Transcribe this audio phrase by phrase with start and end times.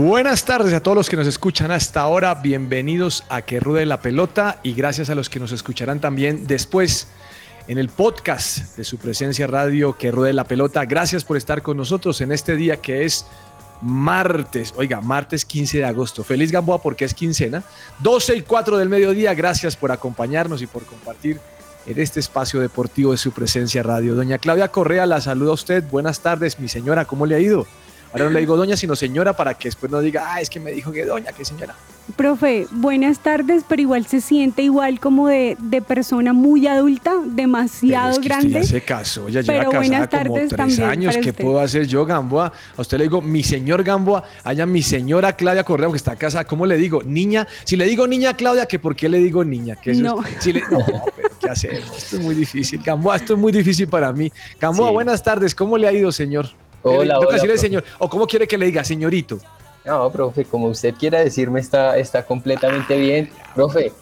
[0.00, 2.36] Buenas tardes a todos los que nos escuchan hasta ahora.
[2.36, 7.08] Bienvenidos a Que Rude la Pelota y gracias a los que nos escucharán también después
[7.66, 10.84] en el podcast de su presencia radio Que Rude la Pelota.
[10.84, 13.26] Gracias por estar con nosotros en este día que es
[13.82, 16.22] martes, oiga, martes 15 de agosto.
[16.22, 17.64] Feliz Gamboa porque es quincena.
[17.98, 19.34] 12 y 4 del mediodía.
[19.34, 21.40] Gracias por acompañarnos y por compartir
[21.86, 24.14] en este espacio deportivo de su presencia radio.
[24.14, 25.82] Doña Claudia Correa, la saluda a usted.
[25.90, 27.04] Buenas tardes, mi señora.
[27.04, 27.66] ¿Cómo le ha ido?
[28.18, 30.60] Ahora no le digo doña, sino señora para que después no diga, ah, es que
[30.60, 31.74] me dijo que doña, que señora.
[32.16, 38.12] Profe, buenas tardes, pero igual se siente igual como de, de persona muy adulta, demasiado
[38.12, 38.46] es que grande.
[38.48, 41.14] Usted ya se casó, ya Pero lleva casada como tres también años.
[41.18, 41.44] ¿Qué usted.
[41.44, 42.50] puedo hacer yo, Gamboa?
[42.76, 46.44] A usted le digo, mi señor Gamboa, allá mi señora Claudia Correa, que está casada.
[46.44, 47.02] ¿Cómo le digo?
[47.04, 47.46] Niña.
[47.64, 49.76] Si le digo niña Claudia, ¿que por qué le digo niña?
[49.76, 50.22] Que eso No.
[50.24, 50.78] es- si le- no,
[51.14, 51.94] pero ¿qué hacemos?
[51.98, 52.80] Esto es muy difícil.
[52.82, 54.32] Gamboa, esto es muy difícil para mí.
[54.58, 54.94] Gamboa, Sí.
[54.94, 55.54] buenas tardes.
[55.54, 56.48] ¿Cómo le ha ido, señor?
[56.90, 57.66] Hola, Toca hola, decirle profe.
[57.66, 57.84] señor.
[57.98, 59.38] ¿O cómo quiere que le diga, señorito?
[59.84, 63.30] No, profe, como usted quiera decirme, está, está completamente bien.
[63.54, 63.92] Profe,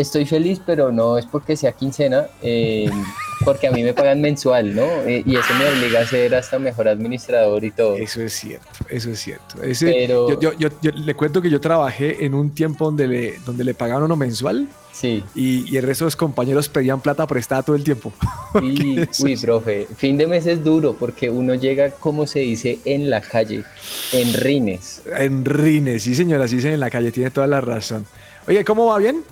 [0.00, 2.90] estoy feliz, pero no es porque sea quincena, eh,
[3.44, 4.82] porque a mí me pagan mensual, ¿no?
[5.06, 7.96] Eh, y eso me obliga a ser hasta mejor administrador y todo.
[7.96, 9.62] Eso es cierto, eso es cierto.
[9.62, 13.06] Ese- Pero- yo, yo- yo- yo le cuento que yo trabajé en un tiempo donde
[13.08, 15.22] le, donde le pagaban uno mensual Sí.
[15.36, 18.12] y, y el resto de los compañeros pedían plata prestada todo el tiempo.
[18.60, 23.08] Y, uy, profe, fin de mes es duro porque uno llega, como se dice, en
[23.08, 23.62] la calle,
[24.12, 25.02] en rines.
[25.16, 28.06] En Rines, sí señora, sí en la calle, tiene toda la razón.
[28.48, 29.22] Oye, ¿cómo va bien?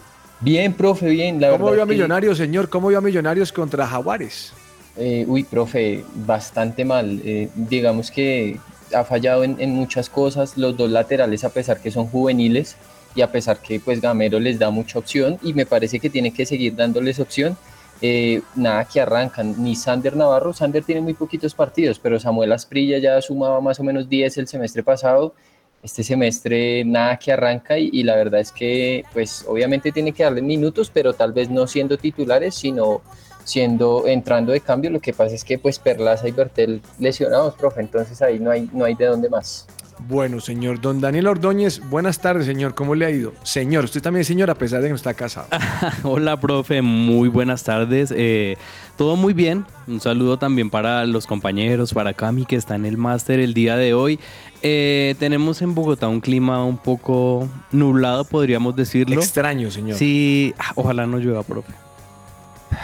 [0.41, 1.41] Bien, profe, bien.
[1.41, 2.69] La ¿Cómo vio a que- Millonarios, señor?
[2.69, 4.53] ¿Cómo vio a Millonarios contra Jaguares?
[4.97, 7.21] Eh, uy, profe, bastante mal.
[7.25, 8.59] Eh, digamos que
[8.95, 10.57] ha fallado en, en muchas cosas.
[10.57, 12.77] Los dos laterales, a pesar que son juveniles
[13.15, 16.33] y a pesar que pues Gamero les da mucha opción y me parece que tiene
[16.33, 17.57] que seguir dándoles opción.
[18.03, 22.99] eh, nada que arrancan, ni Sander Navarro, Sander tiene muy poquitos partidos, pero Samuel Asprilla
[22.99, 25.33] ya sumaba más o menos 10 el semestre pasado,
[25.87, 30.25] este semestre nada que arranca y, y la verdad es que pues obviamente tiene que
[30.25, 33.01] darle minutos, pero tal vez no siendo titulares, sino
[33.45, 34.91] siendo entrando de cambio.
[34.91, 38.69] Lo que pasa es que pues Perlaza y Bertel lesionados, profe, entonces ahí no hay,
[38.73, 39.67] no hay de dónde más.
[39.99, 42.75] Bueno, señor Don Daniel Ordóñez, buenas tardes, señor.
[42.75, 43.33] ¿Cómo le ha ido?
[43.43, 45.49] Señor, usted también es señor a pesar de que no está casado.
[46.03, 48.13] Hola, profe, muy buenas tardes.
[48.15, 48.57] Eh,
[48.97, 49.65] todo muy bien.
[49.87, 53.77] Un saludo también para los compañeros, para Cami que está en el máster el día
[53.77, 54.21] de hoy.
[54.63, 59.17] Eh, tenemos en Bogotá un clima un poco nublado, podríamos decirlo.
[59.17, 59.97] Extraño, señor.
[59.97, 61.73] Sí, ah, ojalá no llueva, profe.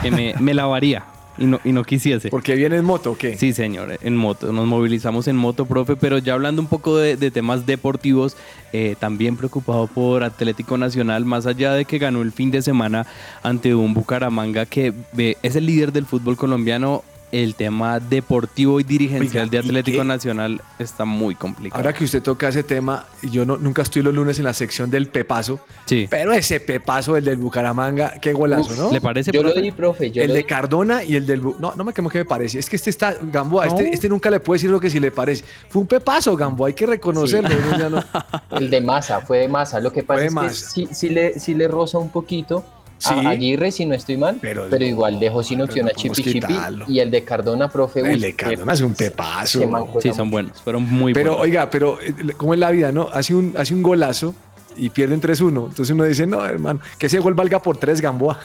[0.01, 2.29] Que me, me lavaría y no, y no quisiese.
[2.29, 3.37] ¿Porque viene en moto o qué?
[3.37, 4.53] Sí, señor, en moto.
[4.53, 8.37] Nos movilizamos en moto, profe, pero ya hablando un poco de, de temas deportivos,
[8.73, 13.07] eh, también preocupado por Atlético Nacional, más allá de que ganó el fin de semana
[13.43, 17.05] ante un Bucaramanga que eh, es el líder del fútbol colombiano.
[17.33, 20.05] El tema deportivo y dirigencial Oiga, de ¿y Atlético?
[20.05, 21.81] Nacional está muy complicado.
[21.83, 24.91] Ahora que usted toca ese tema, yo no, nunca estoy los lunes en la sección
[24.91, 26.07] del Pepazo, sí.
[26.11, 28.93] pero ese Pepazo, el del Bucaramanga, qué golazo, ¿no?
[28.93, 30.45] ¿Le parece, Yo lo di, profe, yo el lo de di.
[30.45, 31.43] Cardona y el del...
[31.43, 32.59] Bu- No, no me quemo que me parece.
[32.59, 33.79] Es que este está, Gamboa, No.
[33.79, 35.43] este, este nunca le puede decir lo que sí le parece.
[35.71, 37.49] Fue un pepazo, Gamboa, hay que reconocerlo.
[37.89, 38.05] no-
[38.59, 39.81] El de masa, fue de masa.
[39.81, 42.63] Lo que pasa Fue es que sí, sí le, sí le roza un poquito
[43.03, 43.15] Sí.
[43.27, 45.95] a Aguirre, si no estoy mal, Pero- pero, igual dejó sin pero opción no a
[45.95, 46.55] Chipi Chipi.
[46.89, 48.01] Y el de Cardona, profe.
[48.01, 49.61] El de Cardona es un pepazo.
[50.01, 51.45] Sí, son buenos, pero muy Pero buenos.
[51.45, 53.09] oiga, pero eh, ¿cómo es la vida, no?
[53.13, 54.35] Hace un, hace un golazo
[54.77, 55.67] y pierden 3-1.
[55.69, 58.39] Entonces uno dice, no, hermano, que ese gol valga por 3 Gamboa.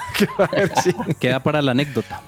[1.19, 2.21] Queda para la anécdota.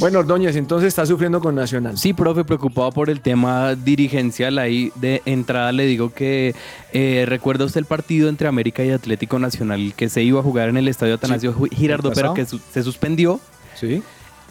[0.00, 1.96] Bueno, Ordóñez, entonces está sufriendo con Nacional.
[1.96, 4.58] Sí, profe, preocupado por el tema dirigencial.
[4.58, 6.54] Ahí de entrada le digo que
[6.92, 10.68] eh, recuerda usted el partido entre América y Atlético Nacional que se iba a jugar
[10.68, 13.40] en el estadio Atanasio Girardot, ¿el pero que su- se suspendió.
[13.78, 14.02] Sí.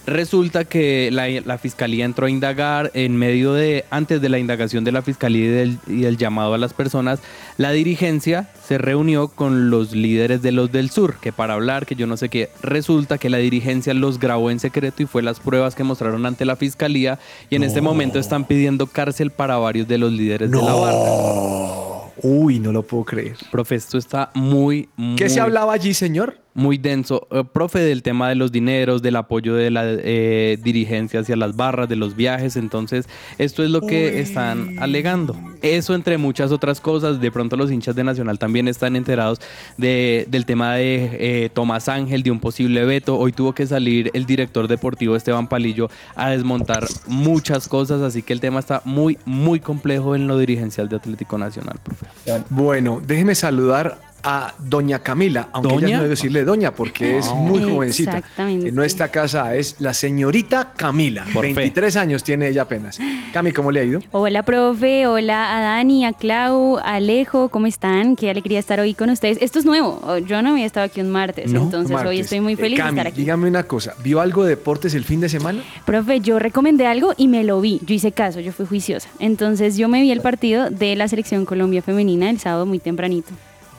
[0.09, 4.83] Resulta que la, la fiscalía entró a indagar en medio de, antes de la indagación
[4.83, 7.19] de la fiscalía y del, y del llamado a las personas,
[7.57, 11.95] la dirigencia se reunió con los líderes de los del sur, que para hablar, que
[11.95, 15.39] yo no sé qué, resulta que la dirigencia los grabó en secreto y fue las
[15.39, 17.19] pruebas que mostraron ante la fiscalía
[17.49, 21.99] y en este momento están pidiendo cárcel para varios de los líderes de la barra.
[22.21, 23.37] Uy, no lo puedo creer.
[23.51, 25.15] Profe, esto está muy, muy...
[25.15, 26.37] ¿Qué se hablaba allí, señor?
[26.59, 27.27] Muy denso.
[27.31, 31.55] Eh, profe, del tema de los dineros, del apoyo de la eh, dirigencia hacia las
[31.55, 32.55] barras, de los viajes.
[32.57, 33.07] Entonces,
[33.37, 35.35] esto es lo que están alegando.
[35.61, 37.19] Eso entre muchas otras cosas.
[37.19, 39.39] De pronto los hinchas de Nacional también están enterados
[39.77, 43.17] de, del tema de eh, Tomás Ángel, de un posible veto.
[43.17, 48.01] Hoy tuvo que salir el director deportivo Esteban Palillo a desmontar muchas cosas.
[48.01, 52.05] Así que el tema está muy, muy complejo en lo dirigencial de Atlético Nacional, profe.
[52.49, 57.63] Bueno, déjeme saludar a doña Camila, aunque ella no debe decirle doña porque es muy
[57.63, 58.17] jovencita.
[58.17, 58.69] Exactamente.
[58.69, 62.99] En nuestra casa es la señorita Camila, 23 años tiene ella apenas.
[63.33, 64.01] Cami, ¿cómo le ha ido?
[64.11, 65.07] Hola, profe.
[65.07, 67.49] Hola a Dani, a Clau, a Alejo.
[67.49, 68.15] ¿Cómo están?
[68.15, 69.37] Qué alegría estar hoy con ustedes.
[69.41, 70.17] Esto es nuevo.
[70.25, 72.09] Yo no había estado aquí un martes, No, entonces martes.
[72.09, 73.21] hoy estoy muy Eh, feliz Cami, de estar aquí.
[73.21, 75.61] dígame una cosa, ¿vio algo de deportes el fin de semana?
[75.85, 77.79] Profe, yo recomendé algo y me lo vi.
[77.85, 79.07] Yo hice caso, yo fui juiciosa.
[79.19, 83.31] Entonces yo me vi el partido de la selección Colombia femenina el sábado muy tempranito.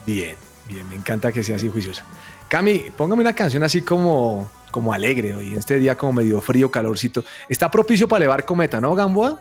[0.05, 0.35] Bien,
[0.67, 2.03] bien, me encanta que sea así juiciosa.
[2.47, 6.69] Cami, póngame una canción así como, como alegre hoy, en este día como medio frío,
[6.69, 7.23] calorcito.
[7.47, 9.39] Está propicio para elevar cometa, ¿no, Gamboa?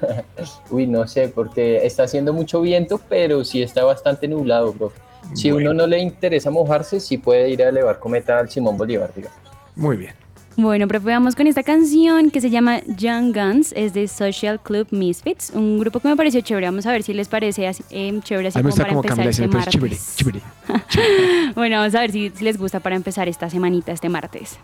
[0.70, 4.98] Uy, no sé, porque está haciendo mucho viento, pero sí está bastante nublado, profe.
[5.34, 5.72] Si Bueno.
[5.72, 9.36] uno no le interesa mojarse, sí puede ir a elevar cometa al Simón Bolívar, digamos.
[9.76, 10.14] Muy bien.
[10.60, 14.88] Bueno, profe, vamos con esta canción que se llama Young Guns, es de Social Club
[14.90, 16.66] Misfits, un grupo que me pareció chévere.
[16.66, 19.46] Vamos a ver si les parece así, eh, chévere así como para como empezar este
[19.46, 19.72] martes.
[19.72, 19.96] chévere,
[20.88, 21.52] chévere.
[21.54, 24.58] Bueno, vamos a ver si, si les gusta para empezar esta semanita, este martes.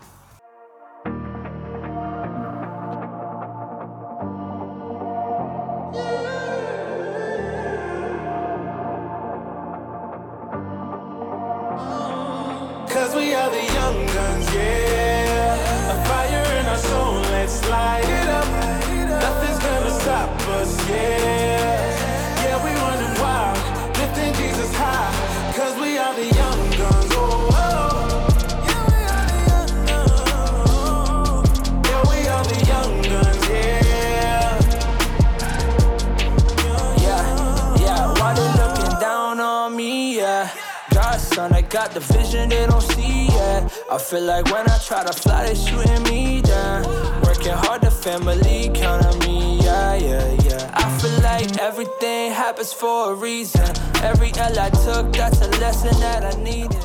[41.75, 45.43] Got the vision they don't see, yeah I feel like when I try to fly,
[45.45, 46.83] they shooting me down
[47.23, 52.71] Working hard, the family count on me, yeah, yeah, yeah I feel like everything happens
[52.71, 53.67] for a reason
[54.09, 56.83] Every L I took, that's a lesson that I needed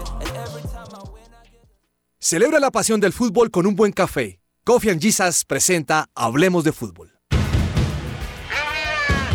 [2.19, 4.41] Celebra la pasión del fútbol con un buen café.
[4.65, 7.11] Coffee and Jesus presenta Hablemos de Fútbol.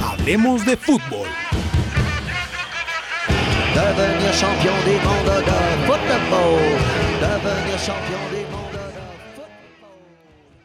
[0.04, 1.28] Hablemos de Fútbol.
[3.76, 5.52] Devenir champion du monde de.
[7.20, 9.04] Devenir champion du monde de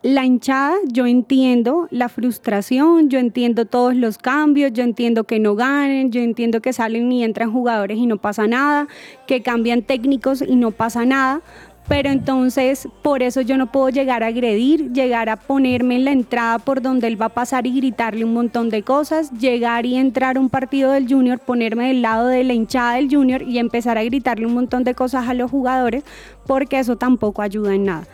[0.02, 5.56] la hinchada, yo entiendo la frustración, yo entiendo todos los cambios, yo entiendo que no
[5.56, 8.88] ganen, yo entiendo que salen y entran jugadores y no pasa nada,
[9.28, 11.42] que cambian técnicos y no pasa nada,
[11.88, 16.12] pero entonces por eso yo no puedo llegar a agredir, llegar a ponerme en la
[16.12, 19.96] entrada por donde él va a pasar y gritarle un montón de cosas, llegar y
[19.96, 23.60] entrar a un partido del junior, ponerme del lado de la hinchada del junior y
[23.60, 26.04] empezar a gritarle un montón de cosas a los jugadores,
[26.46, 28.08] porque eso tampoco ayuda en nada.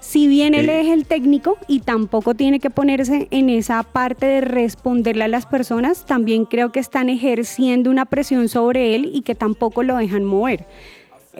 [0.00, 4.40] Si bien él es el técnico y tampoco tiene que ponerse en esa parte de
[4.40, 9.34] responderle a las personas, también creo que están ejerciendo una presión sobre él y que
[9.34, 10.66] tampoco lo dejan mover.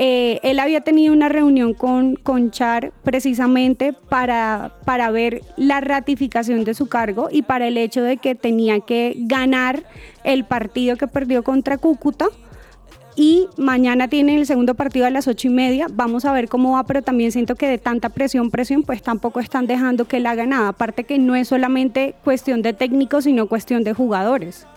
[0.01, 6.63] Eh, él había tenido una reunión con, con Char precisamente para, para ver la ratificación
[6.63, 9.83] de su cargo y para el hecho de que tenía que ganar
[10.23, 12.27] el partido que perdió contra Cúcuta.
[13.17, 15.89] Y mañana tienen el segundo partido a las ocho y media.
[15.91, 19.41] Vamos a ver cómo va, pero también siento que de tanta presión, presión, pues tampoco
[19.41, 20.69] están dejando que él haga nada.
[20.69, 24.69] Aparte que no es solamente cuestión de técnicos, sino cuestión de jugadores.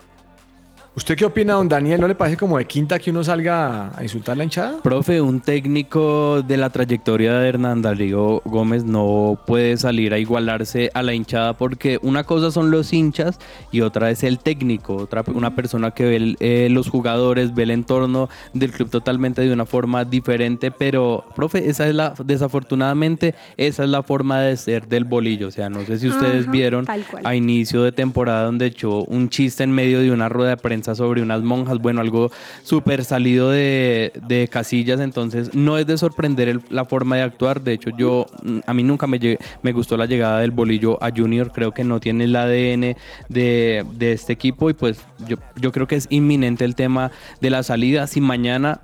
[0.93, 2.01] ¿Usted qué opina, don Daniel?
[2.01, 4.81] ¿No le parece como de quinta que uno salga a insultar la hinchada?
[4.81, 10.91] Profe, un técnico de la trayectoria de Hernán Darío Gómez no puede salir a igualarse
[10.93, 13.39] a la hinchada porque una cosa son los hinchas
[13.71, 17.71] y otra es el técnico, otra una persona que ve eh, los jugadores, ve el
[17.71, 23.86] entorno del club totalmente de una forma diferente, pero profe, esa es la desafortunadamente esa
[23.86, 26.86] es la forma de ser del bolillo, o sea, no sé si ustedes vieron
[27.24, 30.80] a inicio de temporada donde echó un chiste en medio de una rueda de prensa
[30.83, 32.31] sobre unas monjas, bueno, algo
[32.63, 34.11] súper salido de,
[34.51, 38.73] casillas, entonces no es de sorprender la forma de actuar, de hecho yo, mm, a
[38.73, 39.19] mí nunca me,
[39.61, 42.95] me gustó la llegada del bolillo a Junior, creo que no tiene el ADN
[43.29, 47.63] de, este equipo y pues yo, yo creo que es inminente el tema de la
[47.63, 48.81] salida, si mañana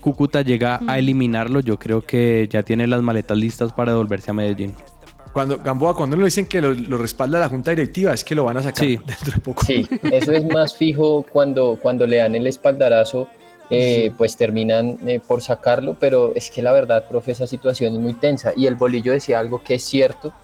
[0.00, 4.34] Cúcuta llega a eliminarlo, yo creo que ya tiene las maletas listas para devolverse a
[4.34, 4.74] Medellín.
[5.32, 8.58] Cuando Gamboa, cuando le dicen que lo, respalda la junta directiva, es que lo van
[8.58, 9.64] a sacar dentro de poco.
[9.64, 13.28] Sí, eso es más fijo cuando, cuando le dan el espaldarazo,
[13.70, 18.00] eh, pues terminan eh, por sacarlo, pero es que la verdad, profe, esa situación es
[18.00, 18.52] muy tensa.
[18.54, 20.34] Y el bolillo decía algo que es cierto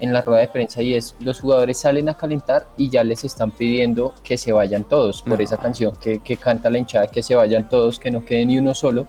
[0.00, 3.24] en la rueda de prensa y es los jugadores salen a calentar y ya les
[3.24, 7.22] están pidiendo que se vayan todos por esa canción que, que canta la hinchada, que
[7.22, 9.06] se vayan todos, que no quede ni uno solo.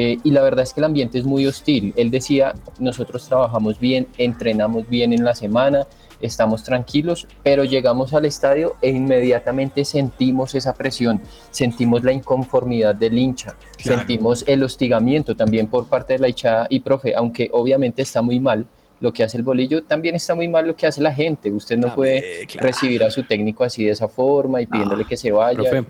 [0.00, 1.92] Eh, y la verdad es que el ambiente es muy hostil.
[1.96, 5.88] Él decía, nosotros trabajamos bien, entrenamos bien en la semana,
[6.20, 13.18] estamos tranquilos, pero llegamos al estadio e inmediatamente sentimos esa presión, sentimos la inconformidad del
[13.18, 18.22] hincha, sentimos el hostigamiento también por parte de la hinchada y profe, aunque obviamente está
[18.22, 18.68] muy mal
[19.00, 21.50] lo que hace el bolillo, también está muy mal lo que hace la gente.
[21.50, 25.32] Usted no puede recibir a su técnico así de esa forma y pidiéndole que se
[25.32, 25.84] vaya.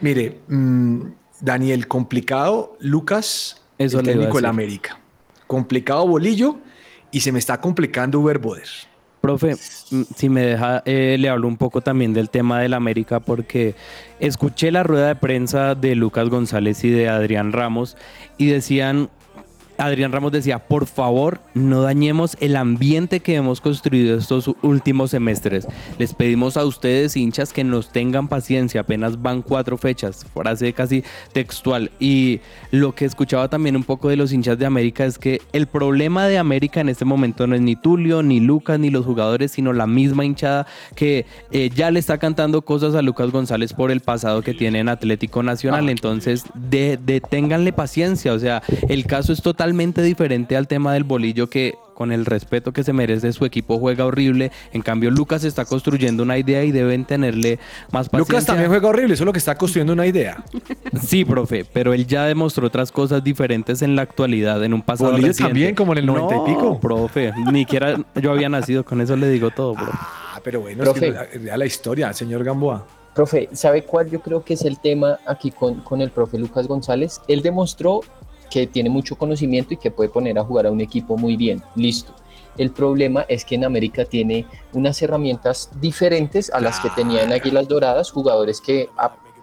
[0.00, 1.02] Mire, mm,
[1.44, 4.98] Daniel, complicado, Lucas, Eso el técnico del América.
[5.46, 6.56] Complicado Bolillo
[7.10, 8.68] y se me está complicando Uber Boder.
[9.20, 13.20] Profe, mm, si me deja, eh, le hablo un poco también del tema del América
[13.20, 13.74] porque
[14.20, 17.96] escuché la rueda de prensa de Lucas González y de Adrián Ramos
[18.38, 19.10] y decían
[19.78, 25.66] Adrián Ramos decía, por favor, no dañemos el ambiente que hemos construido estos últimos semestres.
[25.98, 28.82] Les pedimos a ustedes, hinchas, que nos tengan paciencia.
[28.82, 31.90] Apenas van cuatro fechas, frase casi textual.
[31.98, 32.40] Y
[32.70, 36.26] lo que escuchaba también un poco de los hinchas de América es que el problema
[36.26, 39.72] de América en este momento no es ni Tulio, ni Lucas, ni los jugadores, sino
[39.72, 44.00] la misma hinchada que eh, ya le está cantando cosas a Lucas González por el
[44.00, 45.88] pasado que tiene en Atlético Nacional.
[45.88, 48.32] Entonces, deténganle paciencia.
[48.32, 52.26] O sea, el caso es total totalmente diferente al tema del bolillo que con el
[52.26, 54.52] respeto que se merece su equipo juega horrible.
[54.74, 57.58] En cambio, Lucas está construyendo una idea y deben tenerle
[57.90, 58.34] más paciencia.
[58.34, 60.44] Lucas también juega horrible, solo que está construyendo una idea.
[61.02, 65.12] Sí, profe, pero él ya demostró otras cosas diferentes en la actualidad, en un pasado
[65.12, 66.80] Bolillo también, como en el 90 y pico.
[66.80, 69.92] profe, ni siquiera yo había nacido, con eso le digo todo, profe.
[69.92, 72.86] Ah, pero bueno, profe, es que la historia, señor Gamboa.
[73.14, 76.66] Profe, ¿sabe cuál yo creo que es el tema aquí con, con el profe Lucas
[76.66, 77.20] González?
[77.28, 78.00] Él demostró
[78.50, 81.62] que tiene mucho conocimiento y que puede poner a jugar a un equipo muy bien.
[81.74, 82.14] Listo.
[82.56, 87.32] El problema es que en América tiene unas herramientas diferentes a las que tenía en
[87.32, 88.88] Águilas Doradas, jugadores que,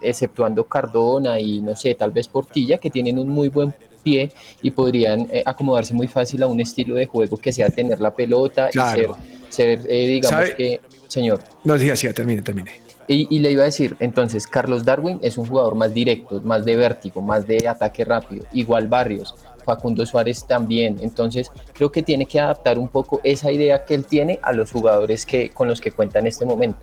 [0.00, 4.32] exceptuando Cardona y no sé, tal vez Portilla, que tienen un muy buen pie
[4.62, 8.14] y podrían eh, acomodarse muy fácil a un estilo de juego que sea tener la
[8.14, 9.10] pelota y ser,
[9.48, 11.40] ser eh, digamos que, señor.
[11.64, 12.81] No, sí, sí, termine, termine.
[13.08, 16.76] Y, le iba a decir, entonces, Carlos Darwin es un jugador más directo, más de
[16.76, 20.98] vértigo, más de ataque rápido, igual Barrios, Facundo Suárez también.
[21.02, 24.70] Entonces, creo que tiene que adaptar un poco esa idea que él tiene a los
[24.70, 26.78] jugadores que, con los que cuenta en este momento.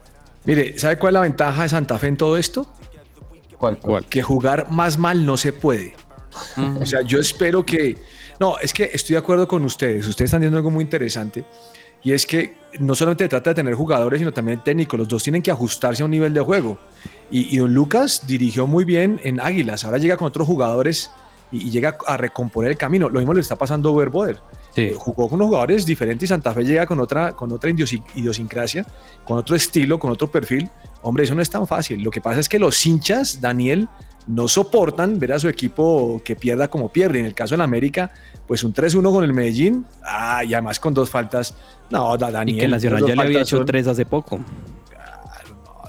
[0.45, 2.67] Mire, ¿sabe cuál es la ventaja de Santa Fe en todo esto?
[3.57, 3.77] ¿Cuál?
[3.77, 4.05] ¿Cuál?
[4.05, 5.93] Que jugar más mal no se puede.
[6.79, 7.97] O sea, yo espero que...
[8.39, 10.07] No, es que estoy de acuerdo con ustedes.
[10.07, 11.43] Ustedes están diciendo algo muy interesante.
[12.01, 14.97] Y es que no solamente trata de tener jugadores, sino también técnicos.
[14.97, 16.77] Los dos tienen que ajustarse a un nivel de juego.
[17.29, 19.83] Y, don Lucas dirigió muy bien en Águilas.
[19.83, 21.11] Ahora llega con otros jugadores
[21.51, 23.09] y, y llega a recomponer el camino.
[23.09, 24.39] Lo mismo le está pasando a Overboder.
[24.73, 24.93] Sí.
[24.95, 28.85] Jugó con unos jugadores diferentes y Santa Fe llega con otra, con otra idiosi- idiosincrasia,
[29.25, 30.69] con otro estilo, con otro perfil.
[31.01, 32.01] Hombre, eso no es tan fácil.
[32.01, 33.89] Lo que pasa es que los hinchas, Daniel,
[34.29, 37.19] no soportan ver a su equipo que pierda como pierde.
[37.19, 38.11] En el caso del América,
[38.47, 41.55] pues un 3-1 con el Medellín, ah, y además con dos faltas.
[41.89, 42.59] No, da- Y Daniel.
[42.59, 44.39] que Nacional ya le había hecho son- tres hace poco.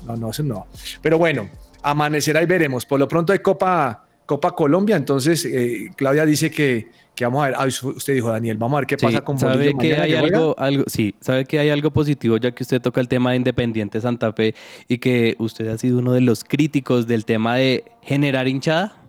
[0.06, 0.66] no, no, eso no.
[1.02, 1.48] Pero bueno,
[1.82, 2.86] amanecerá y veremos.
[2.86, 7.46] Por lo pronto hay Copa, Copa Colombia, entonces eh, Claudia dice que, que vamos a
[7.46, 10.12] ver, ah, usted dijo Daniel, vamos a ver qué Sí, pasa con sabe que hay
[10.12, 13.32] que algo, algo, sí, sabe que hay algo positivo ya que usted toca el tema
[13.32, 14.54] de Independiente Santa Fe
[14.86, 19.02] y que usted ha sido uno de los críticos del tema de generar hinchada.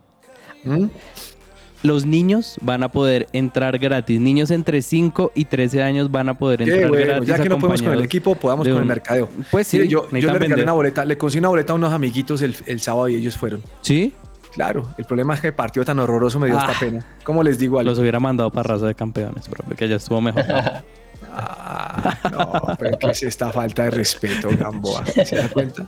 [0.64, 0.86] ¿Mm?
[1.84, 4.20] Los niños van a poder entrar gratis.
[4.20, 7.30] Niños entre 5 y 13 años van a poder entrar bueno, gratis.
[7.30, 9.30] ya que no podemos con el equipo, podamos con el mercadeo.
[9.52, 11.94] Pues sí, Mire, yo, yo le regalé una boleta, le conseguí una boleta a unos
[11.94, 13.62] amiguitos el, el sábado y ellos fueron.
[13.82, 14.16] Sí,
[14.54, 16.68] Claro, el problema es que el partido tan horroroso me dio Ah.
[16.70, 17.06] esta pena.
[17.24, 17.90] ¿Cómo les digo algo?
[17.92, 20.44] los hubiera mandado para raza de campeones, pero que ya estuvo mejor.
[21.34, 25.06] Ah, no, pero ¿qué es esta falta de respeto, Gamboa?
[25.06, 25.86] ¿Se da cuenta?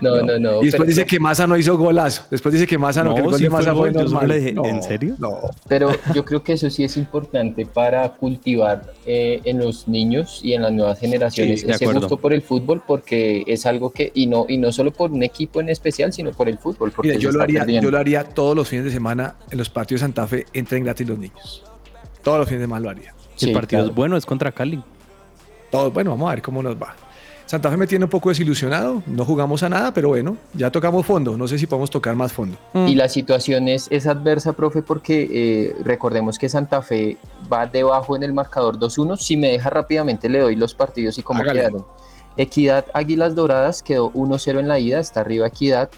[0.00, 0.62] No, no, no.
[0.62, 2.24] y después pero- dice que Massa no hizo golazo.
[2.30, 4.28] Después dice que Massa no, No, que el gol sí de fue Massa fue normal.
[4.28, 5.14] le dije, No, ¿en serio?
[5.18, 5.38] No.
[5.68, 10.54] Pero yo creo que eso sí es importante para cultivar eh, en los niños y
[10.54, 14.26] en las nuevas generaciones Sí, ese gusto por el fútbol porque es algo que, y
[14.26, 16.92] no, y no solo por un equipo en especial, sino por el fútbol.
[16.92, 17.86] Porque Mira, yo lo, haría, perdiendo.
[17.86, 20.84] yo lo haría todos los fines de semana en los partidos de Santa Fe, entren
[20.84, 21.64] gratis los niños.
[22.22, 23.14] Todos los fines de semana lo haría.
[23.46, 23.90] El partido claro.
[23.90, 24.82] es bueno, es contra Cali.
[25.70, 26.94] Todos, bueno, vamos a ver cómo nos va.
[27.48, 31.06] Santa Fe me tiene un poco desilusionado, no jugamos a nada, pero bueno, ya tocamos
[31.06, 32.58] fondo, no sé si podemos tocar más fondo.
[32.74, 37.16] Y la situación es, es adversa, profe, porque eh, recordemos que Santa Fe
[37.50, 39.16] va debajo en el marcador 2-1.
[39.16, 41.60] Si me deja rápidamente, le doy los partidos y cómo Hágale.
[41.60, 41.86] quedaron.
[42.36, 45.88] Equidad Águilas Doradas quedó 1-0 en la ida, está arriba Equidad.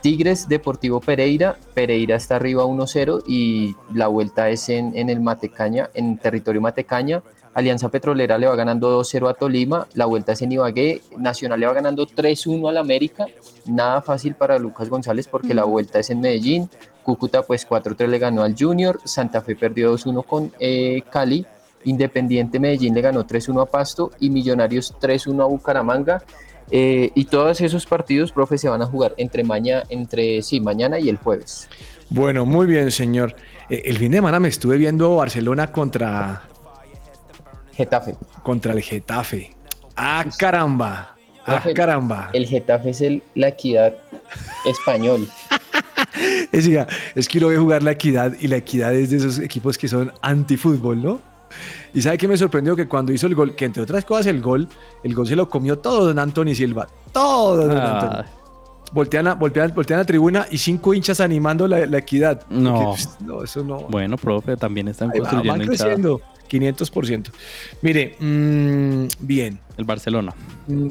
[0.00, 5.90] Tigres Deportivo Pereira, Pereira está arriba 1-0 y la vuelta es en, en el Matecaña,
[5.94, 7.22] en territorio Matecaña.
[7.52, 11.66] Alianza Petrolera le va ganando 2-0 a Tolima, la vuelta es en Ibagué, Nacional le
[11.66, 13.26] va ganando 3-1 al América,
[13.66, 16.70] nada fácil para Lucas González porque la vuelta es en Medellín,
[17.02, 21.44] Cúcuta pues 4-3 le ganó al Junior, Santa Fe perdió 2-1 con eh, Cali,
[21.84, 24.10] Independiente Medellín le ganó 3-1 a Pasto.
[24.20, 26.22] Y Millonarios 3-1 a Bucaramanga.
[26.70, 30.98] Eh, y todos esos partidos, profe, se van a jugar entre, mañana, entre sí, mañana
[30.98, 31.68] y el jueves.
[32.08, 33.34] Bueno, muy bien, señor.
[33.68, 36.42] Eh, el fin de semana me estuve viendo Barcelona contra,
[37.72, 38.16] Getafe.
[38.42, 39.54] contra el Getafe.
[39.96, 41.16] Ah, caramba.
[41.46, 42.30] Ah, caramba.
[42.32, 43.94] El Getafe es el, la equidad
[44.64, 45.28] español.
[46.52, 46.68] Es,
[47.14, 49.86] es que uno ve jugar la equidad y la equidad es de esos equipos que
[49.86, 51.20] son antifútbol, ¿no?
[51.94, 54.40] Y sabe que me sorprendió que cuando hizo el gol, que entre otras cosas el
[54.40, 54.68] gol,
[55.02, 56.86] el gol se lo comió todo don Anthony Silva.
[57.12, 58.00] Todo don Ah.
[58.00, 58.30] Anthony.
[58.92, 62.44] Voltean a, voltean, voltean a tribuna y cinco hinchas animando la, la equidad.
[62.50, 62.74] No.
[62.74, 63.82] Porque, pss, no, eso no.
[63.88, 66.20] Bueno, profe, también están Ahí va, construyendo van creciendo.
[66.50, 67.30] 500%.
[67.82, 69.60] Mire, mm, bien.
[69.76, 70.34] el Barcelona.
[70.66, 70.88] Mm,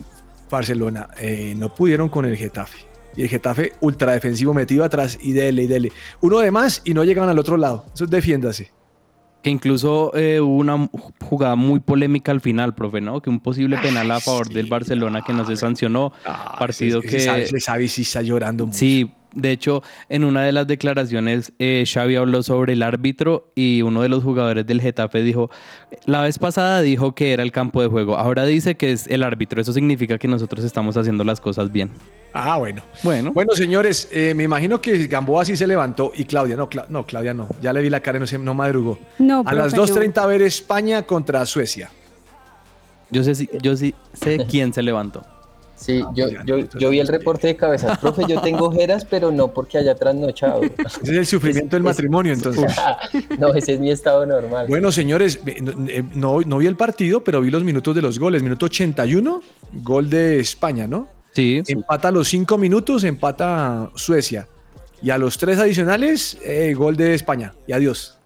[0.49, 2.77] Barcelona, eh, no pudieron con el Getafe.
[3.17, 5.91] Y el Getafe ultra defensivo metido atrás y dele y dele.
[6.21, 7.85] Uno de más y no llegan al otro lado.
[7.93, 8.71] Eso es defiéndase.
[9.41, 10.89] Que incluso eh, hubo una
[11.21, 13.21] jugada muy polémica al final, profe, ¿no?
[13.21, 16.11] Que un posible penal a favor del Barcelona que no se sancionó.
[16.59, 17.59] partido ese- que...
[17.61, 18.77] sabe si está llorando mucho.
[18.77, 23.81] Sí, de hecho, en una de las declaraciones, eh, Xavi habló sobre el árbitro y
[23.81, 25.49] uno de los jugadores del Getafe dijo,
[26.05, 29.23] la vez pasada dijo que era el campo de juego, ahora dice que es el
[29.23, 29.61] árbitro.
[29.61, 31.89] Eso significa que nosotros estamos haciendo las cosas bien.
[32.33, 32.81] Ah, bueno.
[33.03, 36.85] Bueno, Bueno, señores, eh, me imagino que Gamboa sí se levantó y Claudia, no, Cla-
[36.89, 37.47] no, Claudia no.
[37.61, 38.99] Ya le vi la cara y no, se, no madrugó.
[39.17, 39.99] No, a las profe, no.
[39.99, 41.89] 2.30 a ver España contra Suecia.
[43.09, 45.25] yo sé, si- yo sí sé quién se levantó.
[45.79, 47.97] Sí, Ah, yo, pues yo, vi el reporte de cabezas.
[47.99, 50.61] Profe, yo tengo ojeras, pero no porque haya trasnochado.
[51.01, 52.69] Ese es el sufrimiento del Es- matrimonio, entonces.
[53.39, 54.65] no, ese es mi estado normal.
[54.67, 55.61] Bueno, señores, eh,
[56.13, 58.43] no, no, no vi el partido, pero vi los minutos de los goles.
[58.43, 59.41] Minuto 81,
[59.81, 61.07] gol de España, ¿no?
[61.31, 64.47] Sí, Empata a los 5 minutos, empata Suecia.
[65.01, 67.53] Y a los 3 adicionales, eh, gol de España.
[67.67, 68.18] Y adiós.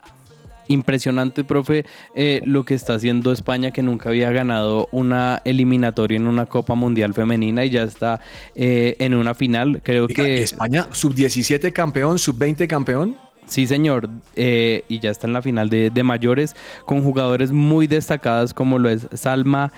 [0.67, 6.28] Impresionante, profe, eh, lo que está haciendo España, que nunca había ganado una eliminatoria en
[6.28, 8.19] una Copa Mundial Femenina y ya está
[8.56, 9.82] eh, en una final.
[9.84, 13.17] Creo Oiga, que España, sub-17 campeón, sub-20 campeón.
[13.45, 17.88] Sí, señor, eh, y ya está en la final de, de mayores con jugadores muy
[17.88, 19.73] destacadas como lo es Salma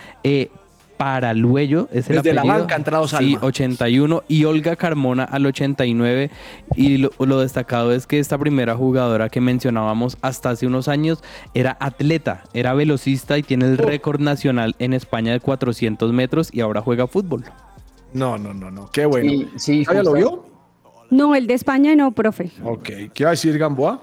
[0.97, 3.39] Paraluello, es el Desde la banca ha entrado Sí, Salma.
[3.41, 6.29] 81 y Olga Carmona al 89
[6.75, 11.23] y lo, lo destacado es que esta primera jugadora que mencionábamos hasta hace unos años
[11.53, 13.85] era atleta, era velocista y tiene el Oh.
[13.85, 17.43] récord nacional en España de 400 metros y ahora juega fútbol.
[18.13, 18.89] No, no, no, no.
[18.91, 19.29] Qué bueno.
[19.29, 20.45] Sí, sí, ¿Ah, ya lo vio?
[21.11, 22.51] No, el de España no, profe.
[22.63, 24.01] Ok, ¿qué va a decir Gamboa?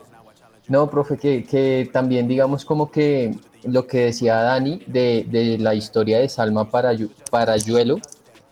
[0.69, 5.75] No, profe, que, que también digamos como que lo que decía Dani de, de la
[5.75, 6.93] historia de Salma para,
[7.31, 7.99] Parayuelo,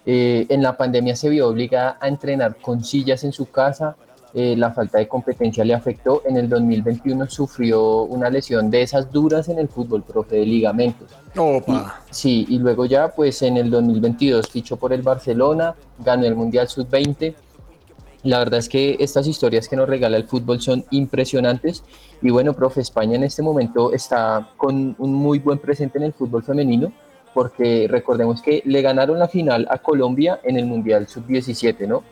[0.06, 3.96] eh, en la pandemia se vio obligada a entrenar con sillas en su casa,
[4.32, 6.22] eh, la falta de competencia le afectó.
[6.24, 11.10] En el 2021 sufrió una lesión de esas duras en el fútbol, profe, de ligamentos.
[11.36, 12.02] Opa.
[12.10, 16.68] sí, y luego ya, pues en el 2022 fichó por el Barcelona, ganó el Mundial
[16.68, 17.34] Sub-20.
[18.22, 21.82] La verdad es que estas historias que nos regala el fútbol son impresionantes.
[22.20, 26.12] Y bueno, profe, España en este momento está con un muy buen presente en el
[26.12, 26.92] fútbol femenino,
[27.32, 32.02] porque recordemos que le ganaron la final a Colombia en el Mundial Sub-17, ¿no?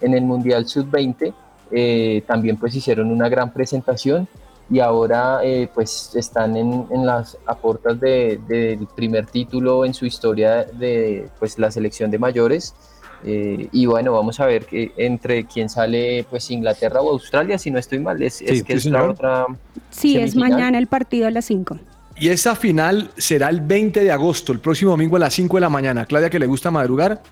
[0.00, 1.32] En el Mundial Sub-20
[1.70, 4.28] eh, también pues hicieron una gran presentación
[4.68, 11.28] y ahora eh, pues están en, las aportas del primer título en su historia de
[11.38, 12.74] pues la selección de mayores
[13.24, 17.70] eh, y bueno vamos a ver que entre quién sale pues Inglaterra o Australia si
[17.70, 18.22] no estoy mal.
[18.22, 19.46] Es, que es la otra
[19.90, 21.78] sí es mañana el partido a las 5
[22.16, 25.60] y esa final será el 20 de agosto el próximo domingo a las 5 de
[25.60, 26.06] la mañana.
[26.06, 27.22] Claudia que le gusta madrugar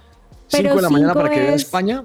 [0.49, 2.05] 5 de la mañana para que vea España.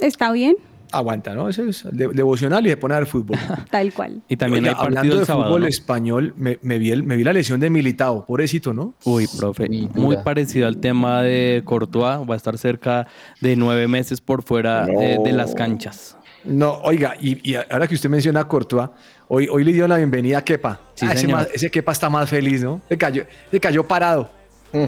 [0.00, 0.56] Está bien
[0.92, 1.48] aguanta, ¿no?
[1.48, 3.38] Eso es devocional y se pone a ver fútbol.
[3.70, 4.22] Tal cual.
[4.28, 8.24] Y también hay hablando de fútbol español, me, vi me vi la lesión de Militao,
[8.26, 8.94] pobrecito, ¿no?
[9.04, 13.06] Uy, profe, muy parecido al tema de Courtois, va a estar cerca
[13.40, 16.16] de nueve meses por fuera de, las canchas.
[16.44, 18.88] No, oiga, y, ahora que usted menciona a Courtois,
[19.28, 20.80] hoy, hoy le dio la bienvenida a Kepa.
[21.02, 22.80] Ah, ese, Kepa está más feliz, ¿no?
[22.88, 24.30] Se cayó, se cayó parado.
[24.72, 24.84] Mm.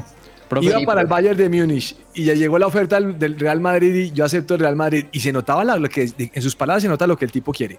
[0.61, 4.11] Iba para el Bayern de Múnich y ya llegó la oferta del Real Madrid y
[4.13, 5.07] yo acepto el Real Madrid.
[5.13, 7.79] Y se notaba lo que, en sus palabras se nota lo que el tipo quiere.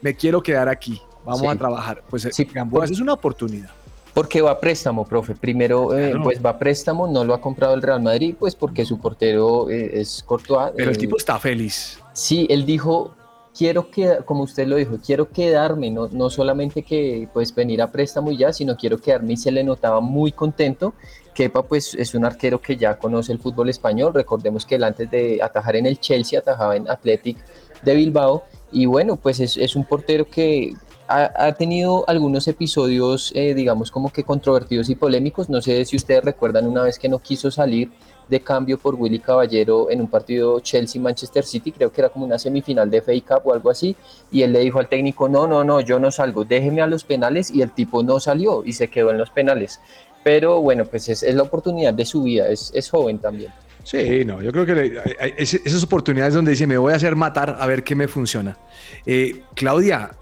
[0.00, 2.02] Me quiero quedar aquí, vamos a trabajar.
[2.08, 3.70] Pues, sí, pues es una oportunidad.
[4.14, 5.34] Porque va a préstamo, profe.
[5.34, 8.84] Primero, eh, pues va a préstamo, no lo ha comprado el Real Madrid, pues porque
[8.84, 10.70] su portero eh, es Courtois.
[10.76, 11.98] Pero el eh, tipo está feliz.
[12.12, 13.16] Sí, él dijo,
[13.56, 17.90] quiero quedar, como usted lo dijo, quiero quedarme, no, no solamente que pues venir a
[17.90, 20.94] préstamo y ya, sino quiero quedarme y se le notaba muy contento.
[21.34, 25.10] Kepa pues es un arquero que ya conoce el fútbol español, recordemos que él antes
[25.10, 27.38] de atajar en el Chelsea atajaba en Athletic
[27.82, 28.44] de Bilbao.
[28.72, 30.74] Y bueno pues es, un portero que
[31.06, 36.24] ha, tenido algunos episodios eh, digamos como que controvertidos y polémicos, no sé si ustedes
[36.24, 37.92] recuerdan una vez que no quiso salir
[38.28, 42.38] de cambio por Willy Caballero en un partido Chelsea-Manchester City, creo que era como una
[42.38, 43.96] semifinal de FA Cup o algo así,
[44.30, 47.04] y él le dijo al técnico, no, no, no, yo no salgo, déjeme a los
[47.04, 49.80] penales, y el tipo no salió y se quedó en los penales.
[50.22, 53.52] Pero bueno, pues es, la oportunidad de su vida, es, joven también.
[53.82, 54.98] Sí, no, yo creo que
[55.36, 58.56] esas oportunidades donde dice, me voy a hacer matar a ver qué me funciona.
[59.04, 60.12] Eh, Claudia,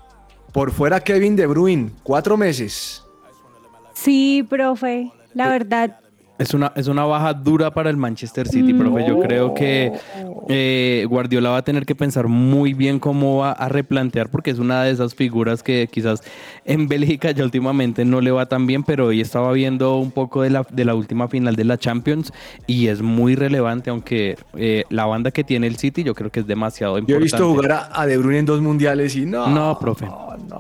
[0.53, 3.05] por fuera Kevin De Bruyne, cuatro meses.
[3.95, 6.02] Sí, profe, la verdad,
[6.43, 9.07] es una, es una baja dura para el Manchester City, profe.
[9.07, 9.93] Yo creo que
[10.49, 14.59] eh, Guardiola va a tener que pensar muy bien cómo va a replantear, porque es
[14.59, 16.23] una de esas figuras que quizás
[16.65, 20.43] en Bélgica ya últimamente no le va tan bien, pero hoy estaba viendo un poco
[20.43, 22.33] de la, de la última final de la Champions
[22.67, 26.41] y es muy relevante, aunque eh, la banda que tiene el City yo creo que
[26.41, 27.13] es demasiado importante.
[27.13, 29.47] Yo he visto jugar a, De Bruyne en dos mundiales y no.
[29.49, 30.09] No, profe.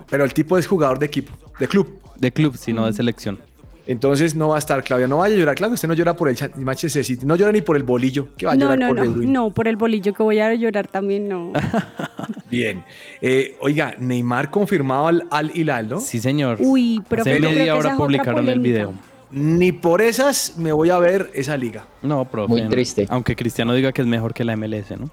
[0.08, 1.98] Pero el tipo es jugador de equipo, de club.
[2.16, 3.38] De club, sino de selección.
[3.86, 6.28] Entonces no va a estar Claudia, no vaya a llorar, claro, usted no llora por
[6.28, 8.96] el Manchester City, no llora ni por el bolillo, que va a llorar no, por
[8.96, 11.52] no, el No, por el bolillo que voy a llorar también no.
[12.50, 12.84] Bien.
[13.20, 16.00] Eh, oiga, Neymar confirmado al, al Hilal, ¿no?
[16.00, 16.58] Sí, señor.
[16.60, 18.92] Uy, pero Hace media hora publicaron el video.
[19.30, 21.86] Ni por esas me voy a ver esa liga.
[22.02, 22.50] No, profe.
[22.50, 23.06] Muy triste.
[23.08, 25.10] Aunque Cristiano diga que es mejor que la MLS, ¿no?